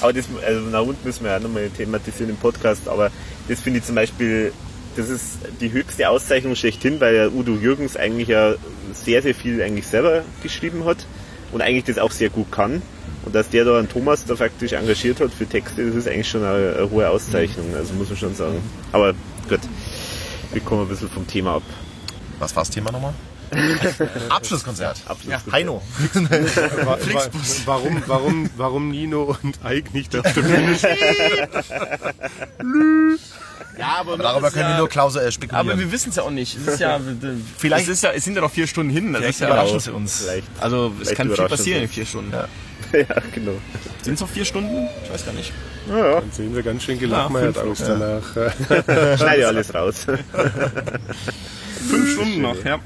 [0.00, 3.10] Aber das, also nach unten müssen wir auch nochmal thematisieren im Podcast, aber
[3.48, 4.52] das finde ich zum Beispiel,
[4.96, 8.54] das ist die höchste Auszeichnung schlechthin, weil ja Udo Jürgens eigentlich ja
[8.92, 11.06] sehr, sehr viel eigentlich selber geschrieben hat
[11.50, 12.82] und eigentlich das auch sehr gut kann.
[13.24, 16.28] Und dass der da einen Thomas da faktisch engagiert hat für Texte, das ist eigentlich
[16.28, 18.62] schon eine, eine hohe Auszeichnung, also muss man schon sagen.
[18.92, 19.12] Aber
[19.48, 19.60] gut,
[20.52, 21.62] wir kommen ein bisschen vom Thema ab.
[22.38, 23.12] Was war das Thema nochmal?
[24.30, 25.02] Abschlusskonzert.
[25.50, 25.82] Heino.
[26.14, 27.28] Wa- wa-
[27.66, 30.96] Warum, warum, warum Nino und Ike nicht auf der Bühne stehen?
[33.78, 35.78] Ja, aber, Aber darüber können wir nur Klause äh, Aber spekulieren.
[35.78, 36.56] wir wissen es ja auch nicht.
[36.58, 37.00] Es ist ja,
[37.58, 39.12] Vielleicht- es, ist ja, es sind ja noch vier Stunden hin.
[39.12, 40.22] Das ist Vielleicht ja, überraschen sie uns.
[40.22, 40.46] Vielleicht.
[40.60, 41.84] also es Vielleicht kann viel passieren sie.
[41.84, 42.32] in vier Stunden.
[42.32, 42.48] Ja,
[43.34, 43.52] genau.
[44.02, 44.88] Sind es noch vier Stunden?
[45.04, 45.52] Ich weiß gar nicht.
[45.88, 48.22] Dann sehen wir ganz schön gelachmeiert Ja, aus danach.
[49.18, 50.06] Schneide alles raus.
[51.88, 52.78] Fünf Stunden noch, ja.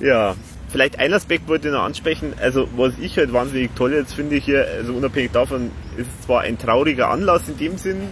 [0.00, 0.34] Ja,
[0.70, 2.32] vielleicht ein Aspekt wollte ich noch ansprechen.
[2.40, 6.42] Also was ich halt wahnsinnig toll jetzt finde hier, also unabhängig davon, ist es zwar
[6.42, 8.02] ein trauriger Anlass in dem Sinn,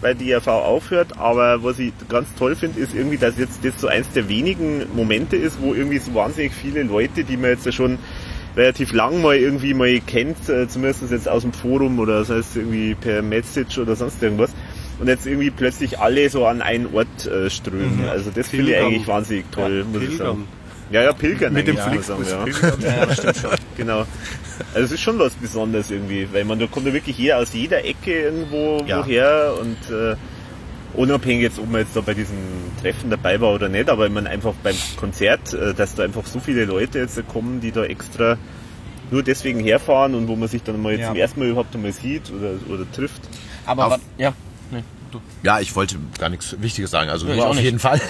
[0.00, 3.80] weil die ERV aufhört, aber was ich ganz toll finde, ist irgendwie, dass jetzt das
[3.80, 7.66] so eins der wenigen Momente ist, wo irgendwie so wahnsinnig viele Leute, die man jetzt
[7.66, 7.98] ja schon
[8.56, 12.56] relativ lang mal irgendwie mal kennt, äh, zumindest jetzt aus dem Forum oder das heißt
[12.56, 14.50] irgendwie per Message oder sonst irgendwas,
[14.98, 18.08] und jetzt irgendwie plötzlich alle so an einen Ort äh, strömen.
[18.08, 20.26] Also das finde ich eigentlich wahnsinnig toll, muss ich Pilgern.
[20.26, 20.48] sagen.
[20.90, 21.52] Ja, ja, Pilgern.
[21.52, 22.44] Mit dem muss Flixbus ja.
[22.44, 23.54] pilgern.
[23.76, 23.98] Genau.
[24.74, 27.52] Also es ist schon was Besonderes irgendwie, weil man da kommt ja wirklich jeder aus
[27.52, 28.98] jeder Ecke irgendwo Ja.
[28.98, 30.16] woher und äh,
[30.94, 32.36] unabhängig jetzt, ob man jetzt da bei diesem
[32.80, 36.26] Treffen dabei war oder nicht, aber ich meine einfach beim Konzert, äh, dass da einfach
[36.26, 38.36] so viele Leute jetzt kommen, die da extra
[39.10, 41.08] nur deswegen herfahren und wo man sich dann mal Ja.
[41.08, 43.22] zum ersten Mal überhaupt einmal sieht oder, oder trifft.
[43.64, 44.32] Aber Auf- wa- ja.
[44.70, 45.20] Nee, du.
[45.42, 47.08] Ja, ich wollte gar nichts Wichtiges sagen.
[47.08, 47.64] Also Ja, auf nicht.
[47.64, 48.00] jeden Fall.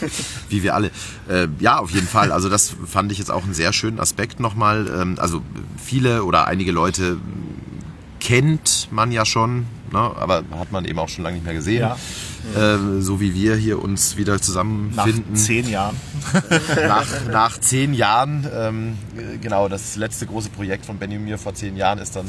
[0.48, 0.90] Wie wir alle.
[1.28, 2.32] Äh, ja, auf jeden Fall.
[2.32, 4.86] Also das fand ich jetzt auch einen sehr schönen Aspekt nochmal.
[4.98, 5.42] Ähm, also
[5.82, 7.18] viele oder einige Leute
[8.20, 9.98] kennt man ja schon, ne?
[9.98, 11.80] aber hat man eben auch schon lange nicht mehr gesehen.
[11.80, 11.96] Ja.
[12.56, 15.36] Äh, so wie wir hier uns wieder Nach zusammenfinden.
[15.36, 15.96] zehn Jahren.
[16.88, 18.98] nach, nach zehn Jahren, ähm,
[19.40, 22.26] genau, das letzte große Projekt von Benny und mir vor zehn Jahren ist dann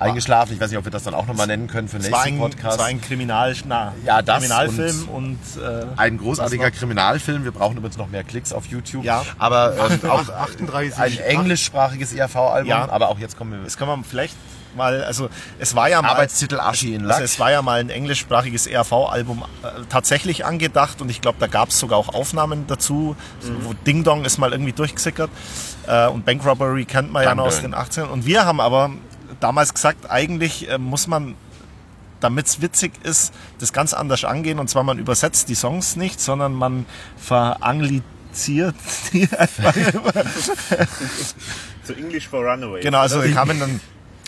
[0.00, 0.54] eingeschlafen.
[0.54, 2.38] Ich weiß nicht, ob wir das dann auch nochmal nennen können für den nächsten ein,
[2.38, 2.74] Podcast.
[2.74, 6.70] es war ein Kriminal, na, Ja, das Kriminalfilm und, äh, Ein großartiger?
[6.70, 7.44] Kriminalfilm.
[7.44, 9.04] Wir brauchen übrigens noch mehr Klicks auf YouTube.
[9.04, 9.24] Ja.
[9.38, 10.98] Aber ähm, auch 38.
[10.98, 12.68] ein englischsprachiges ERV-Album.
[12.68, 12.88] Ja.
[12.88, 13.58] Aber auch jetzt kommen wir.
[13.64, 14.34] das kann man vielleicht
[14.76, 17.16] mal, also es war ja mal, Arbeitstitel Aschi in Lack.
[17.16, 21.46] also es war ja mal ein englischsprachiges ERV-Album äh, tatsächlich angedacht und ich glaube, da
[21.46, 23.16] gab es sogar auch Aufnahmen dazu.
[23.40, 25.30] So, wo Ding Dong ist mal irgendwie durchgesickert
[25.86, 28.90] äh, und Bank Robbery kennt man ja noch aus den 18 Und wir haben aber
[29.40, 31.34] damals gesagt, eigentlich äh, muss man
[32.20, 34.58] damit es witzig ist, das ganz anders angehen.
[34.58, 38.74] Und zwar man übersetzt die Songs nicht, sondern man verangliziert
[39.12, 39.74] die einfach.
[41.82, 42.82] So English for Runaway.
[42.82, 43.80] Genau, also da kamen dann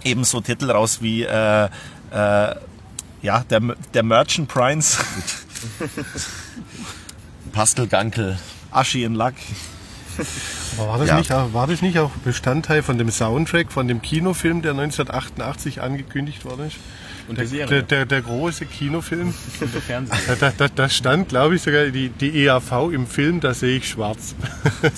[0.05, 1.69] eben so Titel raus wie äh, äh,
[3.23, 3.61] ja, der,
[3.95, 4.99] der Merchant Prince,
[7.53, 8.39] Pastelgankel.
[8.71, 9.35] Aschi in Luck.
[10.79, 11.17] Aber war das, Ja.
[11.19, 15.81] nicht, auch- war das nicht auch Bestandteil von dem Soundtrack, von dem Kinofilm, der 1988
[15.81, 16.77] angekündigt worden ist?
[17.29, 17.83] Und der Der, Serie.
[17.83, 19.33] der, der große Kinofilm.
[19.87, 20.37] Fernseher.
[20.39, 23.89] Da, da, da stand, glaube ich, sogar die, die EAV im Film, da sehe ich
[23.89, 24.35] schwarz.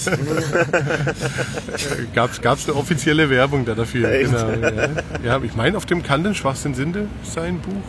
[2.15, 4.11] Gab es eine offizielle Werbung da dafür?
[4.11, 4.31] Echt?
[4.31, 4.89] Genau, ja.
[5.25, 7.85] ja, ich meine, auf dem kann denn Schwachsinn Sinde sein Buch.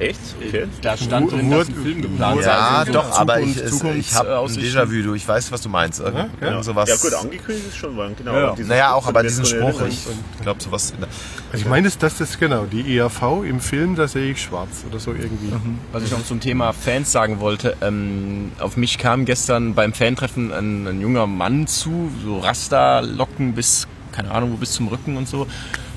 [0.00, 0.20] Echt?
[0.46, 0.66] Okay.
[0.82, 2.40] Da stand drin, dass ein Film geplant.
[2.42, 4.46] Ja, Also so doch, aber ich, Zukunft- es, ich habe ein.
[4.46, 5.02] Déjà-vu.
[5.02, 6.00] Du, Ich weiß, was du meinst.
[6.00, 6.88] Irgend, Ja, irgend sowas.
[6.88, 8.32] Ja gut, angekündigt ist schon waren, genau.
[8.34, 8.54] Ja.
[8.66, 9.80] Naja, auch aber diesen Spruch.
[9.88, 10.06] Ich,
[10.42, 10.92] glaube, sowas.
[10.92, 11.08] In der,
[11.52, 14.84] Also ich meine, das, das ist genau, die EAV im Film, da sehe ich schwarz
[14.88, 15.52] oder so irgendwie.
[15.92, 20.52] Was ich noch zum Thema Fans sagen wollte, ähm, auf mich kam gestern beim Fantreffen
[20.52, 25.28] ein, ein junger Mann zu, so Rasta-Locken bis, keine Ahnung, wo bis zum Rücken und
[25.28, 25.46] so,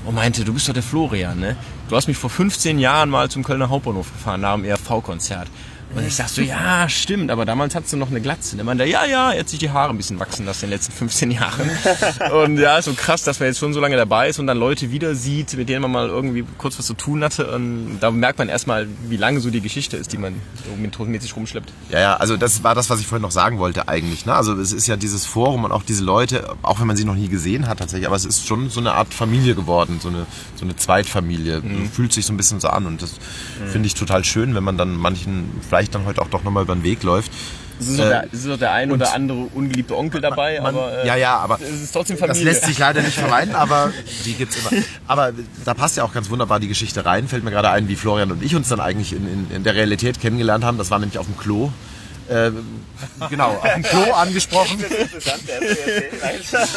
[0.04, 1.56] und meinte, du bist doch der Florian, ne?
[1.88, 5.48] Du hast mich vor 15 Jahren mal zum Kölner Hauptbahnhof gefahren, nach dem ERV-Konzert.
[5.94, 8.56] Und ich sag so, ja, stimmt, aber damals hattest du noch eine Glatze.
[8.56, 10.92] Der meinte, ja, ja, hat sich die Haare ein bisschen wachsen lassen in den letzten
[10.92, 11.70] 15 Jahren.
[12.32, 14.58] Und ja, ist so krass, dass man jetzt schon so lange dabei ist und dann
[14.58, 17.50] Leute wieder sieht, mit denen man mal irgendwie kurz was zu tun hatte.
[17.50, 20.34] Und da merkt man erstmal, wie lange so die Geschichte ist, die man
[20.64, 21.72] so mit sich rumschleppt.
[21.90, 24.26] Ja, ja, also das war das, was ich vorhin noch sagen wollte eigentlich.
[24.26, 24.34] Ne?
[24.34, 27.14] Also es ist ja dieses Forum und auch diese Leute, auch wenn man sie noch
[27.14, 30.26] nie gesehen hat tatsächlich, aber es ist schon so eine Art Familie geworden, so eine,
[30.54, 31.62] so eine Zweitfamilie.
[31.92, 33.14] Fühlt sich so ein bisschen so an und das
[33.70, 36.74] finde ich total schön, wenn man dann manchen vielleicht dann heute auch doch nochmal über
[36.74, 37.30] den Weg läuft.
[37.80, 40.74] Es ist, noch der, es ist noch der ein oder andere ungeliebte Onkel dabei, Man,
[40.74, 42.44] aber äh, ja, ja, aber es ist trotzdem das Familie.
[42.44, 43.92] lässt sich leider nicht vermeiden, aber
[44.24, 44.82] die gibt's immer.
[45.08, 45.32] Aber
[45.64, 47.26] da passt ja auch ganz wunderbar die Geschichte rein.
[47.26, 49.74] Fällt mir gerade ein, wie Florian und ich uns dann eigentlich in, in, in der
[49.74, 50.78] Realität kennengelernt haben.
[50.78, 51.72] Das war nämlich auf dem Klo.
[52.28, 52.52] Äh,
[53.30, 54.84] genau, auf dem Klo angesprochen.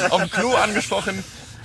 [0.09, 1.23] Auf dem Klo angesprochen.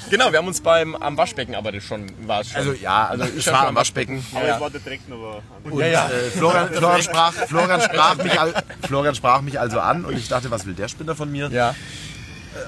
[0.09, 2.57] Genau, wir haben uns beim am Waschbecken aber das schon war es schon.
[2.57, 4.25] Also ja, also ich ich war am Waschbecken.
[4.35, 4.55] Aber Ja.
[4.55, 5.43] es war der Dreck noch.
[5.65, 5.97] Und, Äh,
[6.37, 8.55] Florian, Florian, sprach, Florian, sprach mich, al-
[8.87, 11.49] Florian sprach mich also an und ich dachte, was will der Spinner von mir?
[11.53, 11.75] ja.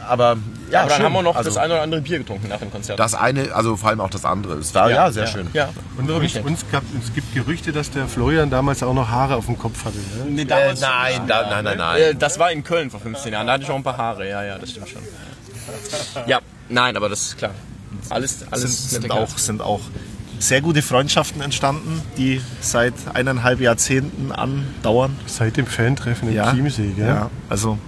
[0.08, 0.36] Aber
[0.70, 1.06] Ja, aber dann schön.
[1.06, 3.00] haben wir noch Also- das eine oder andere Bier getrunken nach dem Konzert.
[3.00, 4.54] Das eine, also vor allem auch das andere.
[4.54, 5.48] Es war ja, sehr schön.
[5.52, 5.70] Ja.
[5.98, 9.46] Und uns, uns gab, es gibt Gerüchte, dass der Florian damals auch noch Haare auf
[9.46, 9.98] dem Kopf hatte.
[9.98, 10.24] Ne?
[10.28, 12.00] Nee, Äh, nein, da, nein, nein, nein.
[12.00, 13.48] Äh, Das war in Köln vor 15 Jahren.
[13.48, 14.28] Da hatte ich auch ein paar Haare.
[14.28, 15.02] Ja, ja, das stimmt schon.
[16.26, 16.38] Ja,
[16.72, 17.54] nein, aber das ist klar.
[18.10, 19.80] Alles, alles sind, sind, auch, sind auch
[20.38, 25.16] sehr gute Freundschaften entstanden, die seit eineinhalb Jahrzehnten andauern.
[25.26, 27.06] Seit dem Fan-Treffen im Ja, Chiemsee, gell?
[27.06, 27.78] ja, also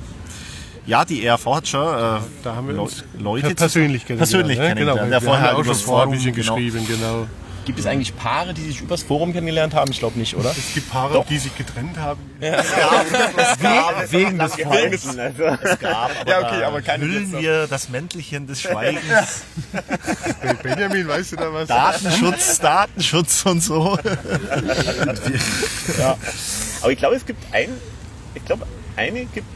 [0.86, 2.74] ja, die ERV hat schon äh, Da haben wir
[3.18, 4.18] Leute persönlich kennengelernt.
[4.30, 4.66] persönlich ne?
[4.68, 5.00] kennengelernt.
[5.00, 6.34] Genau, Ja, wir vorher auch vorher ein Forum, genau.
[6.34, 7.26] geschrieben, genau.
[7.64, 9.90] Gibt es eigentlich Paare, die sich übers Forum kennengelernt haben?
[9.90, 10.50] Ich glaube nicht, oder?
[10.50, 12.20] Es gibt Paare, die sich getrennt haben.
[14.10, 15.44] wegen des Geheimnissen, also.
[15.80, 19.44] gab, aber Ja, okay, aber keine hüllen wir das Mäntelchen des Schweigens.
[20.62, 21.68] Benjamin, weißt du da was?
[21.68, 23.98] Datenschutz, Datenschutz und so.
[26.82, 27.70] Aber ich glaube, es gibt ein,
[28.34, 29.46] ich glaube, eine gibt,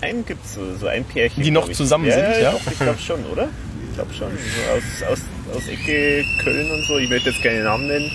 [0.00, 1.42] einen gibt so, so ein Pärchen.
[1.42, 1.76] Die noch ich.
[1.76, 2.52] zusammen ja, sind, ja?
[2.52, 3.48] Doch, ich glaube schon, oder?
[3.88, 4.30] Ich glaube schon.
[4.30, 5.18] So aus, aus,
[5.54, 6.98] aus Ecke Köln und so.
[6.98, 8.10] Ich möchte jetzt keine Namen nennen.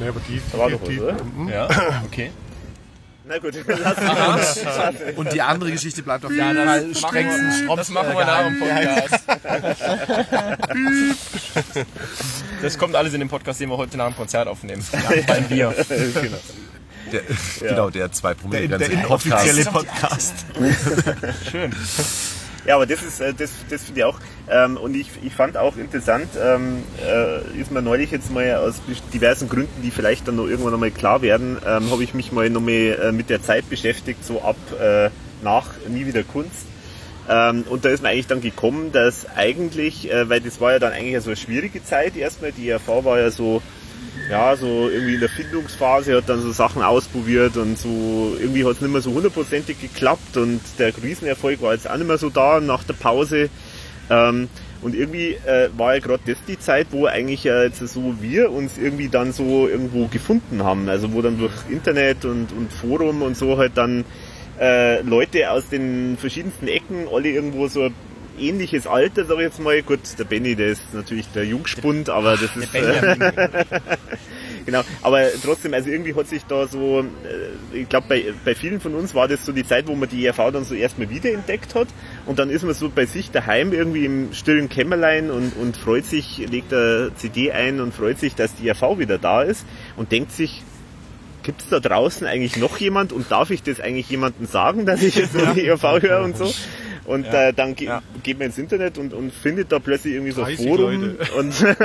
[0.00, 1.52] Nee, aber die, Da war doch die, was, oder?
[1.52, 1.68] Ja,
[2.04, 2.30] okay.
[3.26, 3.96] Na gut, lass
[4.56, 5.16] uns.
[5.16, 8.24] Und die andere Geschichte bleibt auf Ja, jeden Fall das, machen wir, das machen wir
[8.26, 9.24] nach dem Podcast.
[12.60, 14.84] Das kommt alles in den Podcast, den wir heute nach dem Konzert aufnehmen.
[15.26, 15.74] beim Bier.
[15.88, 16.36] genau.
[17.12, 17.22] Der,
[17.60, 20.34] Genau, der zwei Promille Der, der inoffizielle Podcast.
[22.66, 24.18] Ja, aber das ist, äh, das, das finde ich auch.
[24.48, 28.80] Ähm, und ich, ich fand auch interessant, ähm, äh, ist mir neulich jetzt mal aus
[29.12, 32.48] diversen Gründen, die vielleicht dann noch irgendwann nochmal klar werden, ähm, habe ich mich mal
[32.48, 35.10] nochmal äh, mit der Zeit beschäftigt, so ab äh,
[35.42, 36.66] nach Nie wieder Kunst.
[37.28, 40.78] Ähm, und da ist mir eigentlich dann gekommen, dass eigentlich, äh, weil das war ja
[40.78, 43.62] dann eigentlich so eine schwierige Zeit erstmal, die ERV war ja so,
[44.30, 48.72] ja, so irgendwie in der Findungsphase, hat dann so Sachen ausprobiert und so, irgendwie hat
[48.72, 52.30] es nicht mehr so hundertprozentig geklappt und der Riesenerfolg war jetzt auch nicht mehr so
[52.30, 53.48] da nach der Pause.
[54.10, 54.48] Ähm,
[54.82, 58.52] und irgendwie äh, war ja gerade das die Zeit, wo eigentlich ja jetzt so wir
[58.52, 60.90] uns irgendwie dann so irgendwo gefunden haben.
[60.90, 64.04] Also wo dann durch Internet und, und Forum und so halt dann
[64.60, 67.88] äh, Leute aus den verschiedensten Ecken, alle irgendwo so
[68.38, 69.82] ähnliches Alter, sag ich jetzt mal.
[69.82, 72.74] Gut, der Benny, der ist natürlich der Jungspund, aber das ist...
[72.74, 73.64] Äh,
[74.66, 78.80] Genau, aber trotzdem, also irgendwie hat sich da so, äh, ich glaube, bei, bei vielen
[78.80, 81.74] von uns war das so die Zeit, wo man die ERV dann so erstmal wiederentdeckt
[81.74, 81.88] hat
[82.24, 86.06] und dann ist man so bei sich daheim irgendwie im stillen Kämmerlein und, und freut
[86.06, 89.66] sich, legt eine CD ein und freut sich, dass die ERV wieder da ist
[89.96, 90.62] und denkt sich,
[91.42, 95.02] gibt es da draußen eigentlich noch jemand und darf ich das eigentlich jemandem sagen, dass
[95.02, 96.50] ich jetzt die ERV höre und so?
[97.04, 97.90] Und äh, dann ge
[98.22, 101.32] geht man ins Internet und, und findet da plötzlich irgendwie so ein 30 Forum Leute.
[101.36, 101.76] und,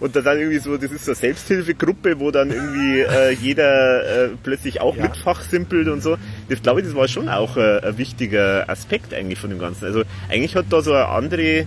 [0.00, 4.26] und da dann irgendwie so, das ist so eine Selbsthilfegruppe, wo dann irgendwie äh, jeder
[4.26, 6.16] äh, plötzlich auch mit fachsimpelt und so.
[6.48, 9.86] Das glaube ich, das war schon auch äh, ein wichtiger Aspekt eigentlich von dem Ganzen.
[9.86, 11.66] Also eigentlich hat da so eine andere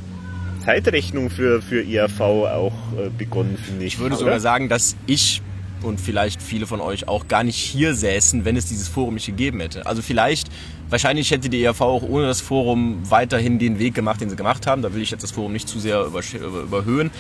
[0.64, 3.96] Zeitrechnung für, für ERV auch äh, begonnen, finde ich.
[3.96, 4.20] Ich würde oder?
[4.20, 5.42] sogar sagen, dass ich
[5.84, 9.26] und vielleicht viele von euch auch gar nicht hier säßen, wenn es dieses Forum nicht
[9.26, 9.86] gegeben hätte.
[9.86, 10.48] Also vielleicht,
[10.90, 14.68] wahrscheinlich hätte die ERV auch ohne das Forum weiterhin den Weg gemacht, den sie gemacht
[14.68, 14.82] haben.
[14.82, 17.12] Da will ich jetzt das Forum nicht zu sehr überhöhen.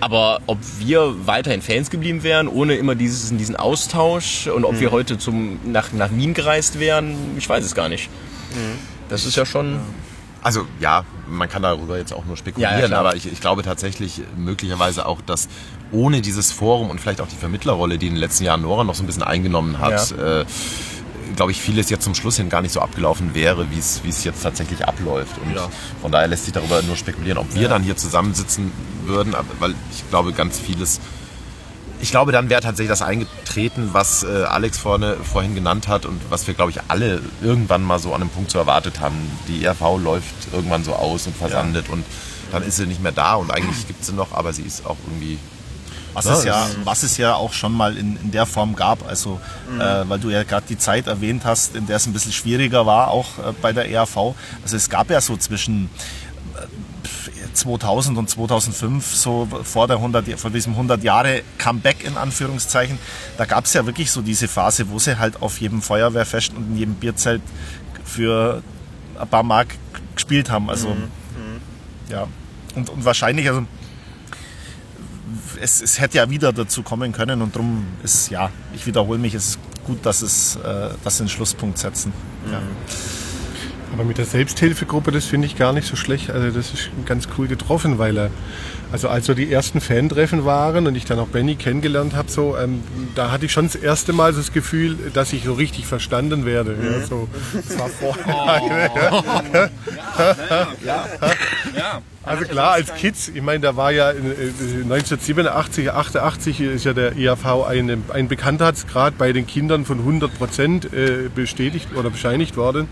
[0.00, 4.90] Aber ob wir weiterhin Fans geblieben wären, ohne immer dieses, diesen Austausch und ob wir
[4.92, 8.08] heute zum, nach, nach Wien gereist wären, ich weiß es gar nicht.
[9.08, 9.80] Das ist ja schon...
[10.42, 13.62] Also ja, man kann darüber jetzt auch nur spekulieren, Ja, ja, aber ich, ich glaube
[13.62, 15.48] tatsächlich möglicherweise auch, dass
[15.90, 18.94] ohne dieses Forum und vielleicht auch die Vermittlerrolle, die in den letzten Jahren Nora noch
[18.94, 20.44] so ein bisschen eingenommen hat, äh,
[21.36, 24.42] glaube ich, vieles jetzt zum Schluss hin gar nicht so abgelaufen wäre, wie es jetzt
[24.42, 25.38] tatsächlich abläuft.
[25.38, 25.68] Und Ja.
[26.02, 28.72] von daher lässt sich darüber nur spekulieren, ob wir dann hier zusammensitzen
[29.06, 31.00] würden, weil ich glaube, ganz vieles
[32.00, 36.20] ich glaube, dann wäre tatsächlich das eingetreten, was äh, Alex vorne, vorhin genannt hat und
[36.30, 39.16] was wir, glaube ich, alle irgendwann mal so an einem Punkt so erwartet haben.
[39.48, 42.04] Die ERV läuft irgendwann so aus und versandet und
[42.52, 44.96] dann ist sie nicht mehr da und eigentlich gibt sie noch, aber sie ist auch
[45.06, 45.38] irgendwie
[46.14, 49.06] Was, Ja, es ja, was es ja auch schon mal in, in der Form gab.
[49.06, 49.40] Also,
[49.78, 52.86] äh, weil du ja gerade die Zeit erwähnt hast, in der es ein bisschen schwieriger
[52.86, 54.34] war, auch äh, bei der ERV.
[54.62, 55.90] Also es gab ja so zwischen
[57.52, 62.98] 2000 und 2005, so vor, der 100, vor diesem 100 Jahre Comeback in Anführungszeichen,
[63.36, 66.72] da gab es ja wirklich so diese Phase, wo sie halt auf jedem Feuerwehrfest und
[66.72, 67.42] in jedem Bierzelt
[68.04, 68.62] für
[69.18, 69.74] ein paar Mark
[70.14, 70.70] gespielt haben.
[70.70, 70.96] Also,
[72.10, 72.26] ja.
[72.74, 73.64] Und, und wahrscheinlich, also
[75.60, 79.34] es, es hätte ja wieder dazu kommen können und darum ist, ja, ich wiederhole mich,
[79.34, 82.12] es ist gut, dass, es, äh, dass sie einen Schlusspunkt setzen.
[82.50, 82.60] Ja.
[83.92, 86.30] Aber mit der Selbsthilfegruppe, das finde ich gar nicht so schlecht.
[86.30, 88.30] Also das ist ganz cool getroffen, weil er,
[88.92, 92.56] also als so die ersten Fantreffen waren und ich dann auch Benny kennengelernt habe, so,
[92.56, 92.82] ähm,
[93.14, 96.44] da hatte ich schon das erste Mal so das Gefühl, dass ich so richtig verstanden
[96.44, 96.76] werde.
[96.82, 99.70] Ja, so, das war vorher.
[100.84, 101.06] Ja.
[101.76, 102.02] ja.
[102.22, 107.16] Also klar, als Kids, ich meine, da war ja äh, 1987, 88 ist ja der
[107.16, 112.86] IAV ein, ein Bekanntheitsgrad bei den Kindern von 100 Prozent äh, bestätigt oder bescheinigt worden.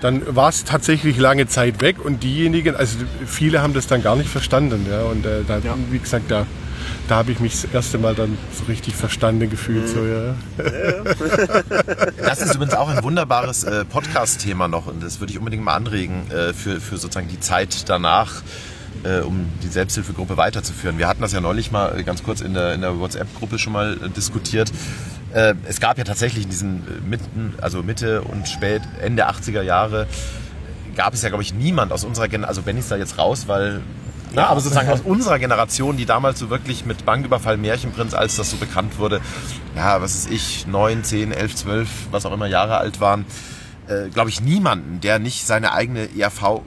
[0.00, 4.16] Dann war es tatsächlich lange Zeit weg und diejenigen, also viele haben das dann gar
[4.16, 4.86] nicht verstanden.
[4.90, 6.46] Ja, und äh, da, wie gesagt, da,
[7.08, 9.88] da habe ich mich das erste Mal dann so richtig verstanden gefühlt.
[9.88, 10.34] So, ja.
[12.16, 15.74] Das ist übrigens auch ein wunderbares äh, Podcast-Thema noch und das würde ich unbedingt mal
[15.74, 18.42] anregen äh, für, für sozusagen die Zeit danach,
[19.02, 20.96] äh, um die Selbsthilfegruppe weiterzuführen.
[20.98, 23.98] Wir hatten das ja neulich mal ganz kurz in der, in der WhatsApp-Gruppe schon mal
[24.02, 24.72] äh, diskutiert.
[25.32, 29.62] Äh, es gab ja tatsächlich in diesen äh, Mitten, also Mitte und spät, Ende 80er
[29.62, 30.06] Jahre,
[30.96, 33.46] gab es ja, glaube ich, niemand aus unserer Generation, also Benny ist da jetzt raus,
[33.46, 33.80] weil
[34.32, 38.50] na, aber sozusagen aus unserer Generation, die damals so wirklich mit Banküberfall Märchenprinz, als das
[38.50, 39.20] so bekannt wurde,
[39.76, 43.24] ja, was ist ich, neun, zehn, elf, zwölf, was auch immer Jahre alt waren,
[43.88, 46.62] äh, glaube ich, niemanden, der nicht seine eigene ERV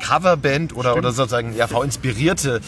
[0.00, 2.60] Coverband oder, oder sozusagen ERV-inspirierte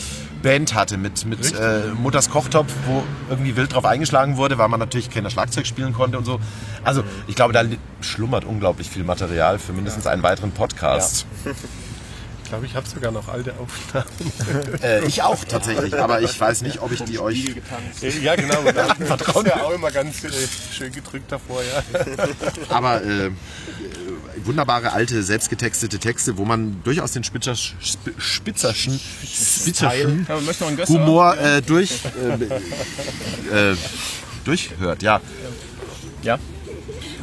[0.46, 4.78] Band hatte mit, mit äh, Mutters Kochtopf, wo irgendwie wild drauf eingeschlagen wurde, weil man
[4.78, 6.38] natürlich keiner Schlagzeug spielen konnte und so.
[6.84, 7.64] Also ich glaube, da
[8.00, 11.26] schlummert unglaublich viel Material für mindestens einen weiteren Podcast.
[12.44, 14.06] Ich glaube, ich habe sogar noch alte Aufnahmen.
[14.82, 17.56] Äh, ich auch tatsächlich, aber ich weiß nicht, ob ich die euch...
[18.22, 18.62] Ja, genau.
[18.72, 20.30] Da ist ja auch immer ganz äh,
[20.70, 21.82] schön gedrückt davor, ja.
[22.68, 23.30] Aber äh, äh,
[24.44, 30.36] wunderbare alte, selbstgetextete Texte, wo man durchaus den Spitzer, Sp- Spitzerschen, Spitzerschen Ja.
[30.88, 32.00] Humor äh, durch,
[33.52, 33.76] äh, äh,
[34.44, 35.02] durchhört.
[35.02, 35.20] Ja,
[36.22, 36.38] Ja.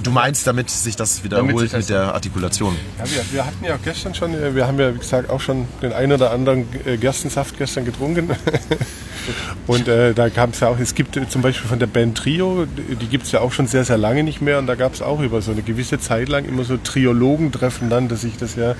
[0.03, 2.75] Du meinst, damit sich das wiederholt sich das- mit der Artikulation.
[2.99, 5.67] Ja, wir, wir hatten ja gestern schon, äh, wir haben ja wie gesagt auch schon
[5.81, 8.29] den einen oder anderen äh, Gerstensaft gestern getrunken.
[9.67, 12.17] Und äh, da gab es ja auch, es gibt äh, zum Beispiel von der Band
[12.17, 14.59] Trio, die, gibt es ja auch schon sehr, sehr lange nicht mehr.
[14.59, 18.17] Und da gab es auch über so eine gewisse Zeit lang immer so Triologen-Treffen nannte
[18.17, 18.75] sich das ja,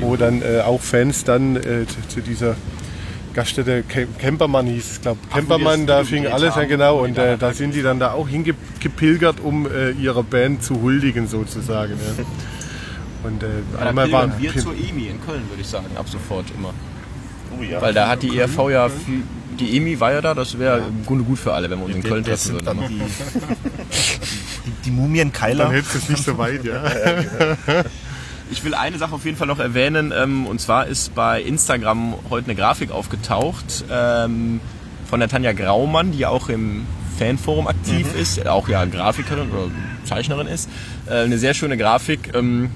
[0.00, 2.56] wo dann äh, auch Fans dann äh, zu, dieser
[3.34, 6.98] Gaststätte Kem- Campermann hieß es, glaube Campermann, da fing alles an, genau.
[7.04, 8.28] Und äh, da sind die dann da auch
[8.84, 11.92] hingepilgert, um äh, ihrer Band zu huldigen sozusagen.
[11.94, 12.24] Ja.
[13.24, 16.46] Und äh, Da einmal waren wir zur EMI in Köln, würde ich sagen, ab sofort
[16.56, 16.72] immer.
[17.58, 17.80] Oh ja.
[17.80, 19.22] Weil da hat die ERV ja, viel,
[19.58, 21.96] die EMI war ja da, das wäre im Grunde gut für alle, wenn wir uns
[21.96, 22.64] in Köln treffen würden.
[22.66, 25.64] dann die, die, die Mumienkeiler.
[25.64, 26.82] dann hältst du es nicht so weit, ja.
[28.50, 32.14] Ich will eine Sache auf jeden Fall noch erwähnen, ähm, und zwar ist bei Instagram
[32.28, 34.60] heute eine Grafik aufgetaucht ähm,
[35.08, 39.70] von der Tanja Graumann, die ja auch im Fanforum aktiv ist, auch ja Grafikerin oder
[40.04, 40.68] Zeichnerin ist.
[41.06, 42.70] Äh, eine sehr schöne Grafik, ähm,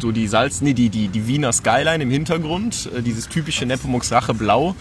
[0.00, 4.12] so die Salz, nee, die, die, die Wiener Skyline im Hintergrund, äh, dieses typische Nepomuk's
[4.12, 4.74] Rache Blau.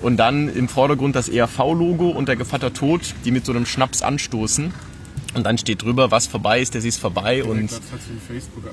[0.00, 4.02] Und dann im Vordergrund das ERV-Logo und der Gevatter Tod, die mit so einem Schnaps
[4.02, 4.72] anstoßen.
[5.34, 7.42] Und dann steht drüber, was vorbei ist, der ist vorbei.
[7.42, 7.70] Und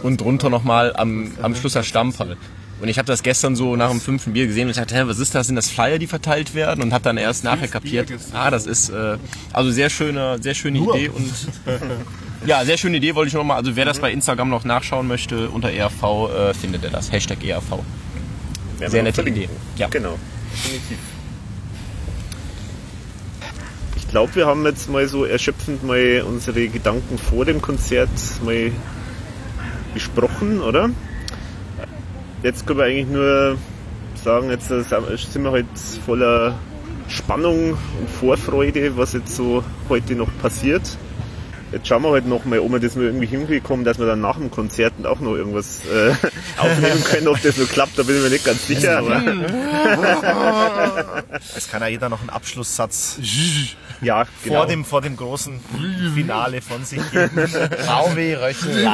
[0.03, 2.37] und drunter nochmal am, am Schluss der Stamperl.
[2.81, 5.03] Und ich habe das gestern so nach dem fünften Bier gesehen und ich dachte, hä,
[5.05, 5.47] was ist das?
[5.47, 6.83] Sind das Flyer, die verteilt werden?
[6.83, 9.17] Und habe dann erst nachher kapiert, ah, das ist äh,
[9.53, 11.31] also sehr schöne, sehr schöne Idee und
[12.45, 13.57] ja, sehr schöne Idee wollte ich nochmal.
[13.57, 17.11] Also wer das bei Instagram noch nachschauen möchte, unter ERV äh, findet er das.
[17.11, 17.79] Hashtag ERV.
[18.77, 19.21] Sehr wir nette.
[19.21, 19.47] Idee.
[19.77, 19.87] Ja.
[19.87, 20.19] Genau,
[20.51, 20.97] definitiv.
[23.95, 28.09] Ich glaube, wir haben jetzt mal so erschöpfend mal unsere Gedanken vor dem Konzert
[28.43, 28.71] mal
[29.93, 30.89] besprochen, oder?
[32.45, 33.57] Jetzt können wir eigentlich nur
[34.23, 35.65] sagen, jetzt äh, sind wir halt
[36.05, 36.53] voller
[37.07, 40.95] Spannung und Vorfreude, was jetzt so heute noch passiert.
[41.75, 44.21] Jetzt schauen wir halt noch mal, ob wir das nur irgendwie hinbekommen, dass wir dann
[44.21, 46.11] nach dem Konzert auch noch irgendwas äh,
[46.57, 47.27] aufnehmen können.
[47.27, 48.99] Ob das so klappt, da bin ich mir nicht ganz sicher.
[48.99, 49.21] Aber
[51.53, 53.19] Es kann ja jeder noch einen Abschlusssatz
[53.99, 54.55] ja, genau.
[54.55, 55.59] vor, dem, vor dem großen
[56.13, 57.45] Finale von sich geben.
[57.45, 58.87] VW Röchel.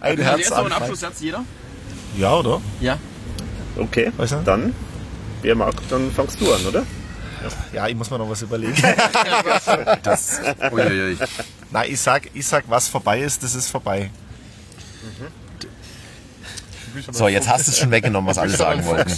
[0.00, 0.72] Ein Herzanfall.
[0.74, 1.44] Abschlusssatz jeder?
[2.16, 2.60] Ja, oder?
[2.80, 2.98] Ja.
[3.76, 4.42] Okay, du?
[4.44, 4.72] dann,
[5.42, 6.86] wer mag, dann fangst du an, oder?
[7.72, 8.76] Ja, ich muss mir noch was überlegen.
[10.02, 10.40] Das,
[10.72, 11.16] uiuiui.
[11.70, 14.10] Nein, ich sag, ich sag, was vorbei ist, das ist vorbei.
[17.10, 19.12] So, jetzt hast du es schon weggenommen, was alle sagen wollten.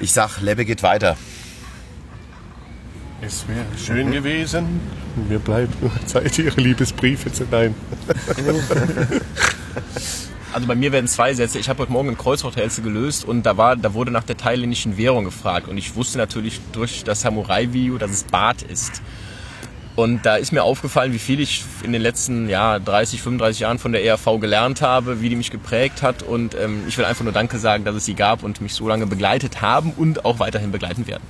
[0.00, 1.16] Ich sag, Lebbe geht weiter.
[3.20, 4.80] Es wäre schön gewesen.
[5.28, 7.74] Mir bleibt nur Zeit, Ihre Liebesbriefe zu nein.
[10.52, 11.58] Also bei mir werden zwei Sätze.
[11.58, 14.96] Ich habe heute Morgen ein Kreuzworträtsel gelöst und da, war, da wurde nach der thailändischen
[14.96, 15.68] Währung gefragt.
[15.68, 19.02] Und ich wusste natürlich durch das Samurai-Video, dass es Baht ist.
[19.94, 23.78] Und da ist mir aufgefallen, wie viel ich in den letzten ja, 30, 35 Jahren
[23.78, 26.22] von der ERV gelernt habe, wie die mich geprägt hat.
[26.22, 28.88] Und ähm, ich will einfach nur Danke sagen, dass es sie gab und mich so
[28.88, 31.24] lange begleitet haben und auch weiterhin begleiten werden.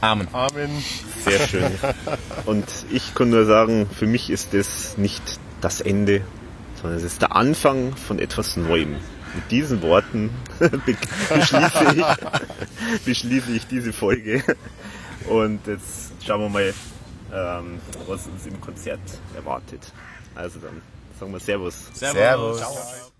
[0.00, 0.28] Amen.
[0.32, 0.70] Amen.
[1.24, 1.72] Sehr schön.
[2.46, 5.22] Und ich kann nur sagen, für mich ist das nicht
[5.60, 6.22] das Ende,
[6.80, 8.96] sondern es ist der Anfang von etwas Neuem.
[9.34, 14.42] Mit diesen Worten beschließe ich, beschließe ich diese Folge.
[15.28, 16.74] Und jetzt schauen wir mal,
[17.32, 19.00] ähm, was uns im Konzert
[19.34, 19.92] erwartet.
[20.34, 20.80] Also dann
[21.18, 21.88] sagen wir Servus.
[21.92, 22.58] Servus.
[22.58, 23.12] Servus.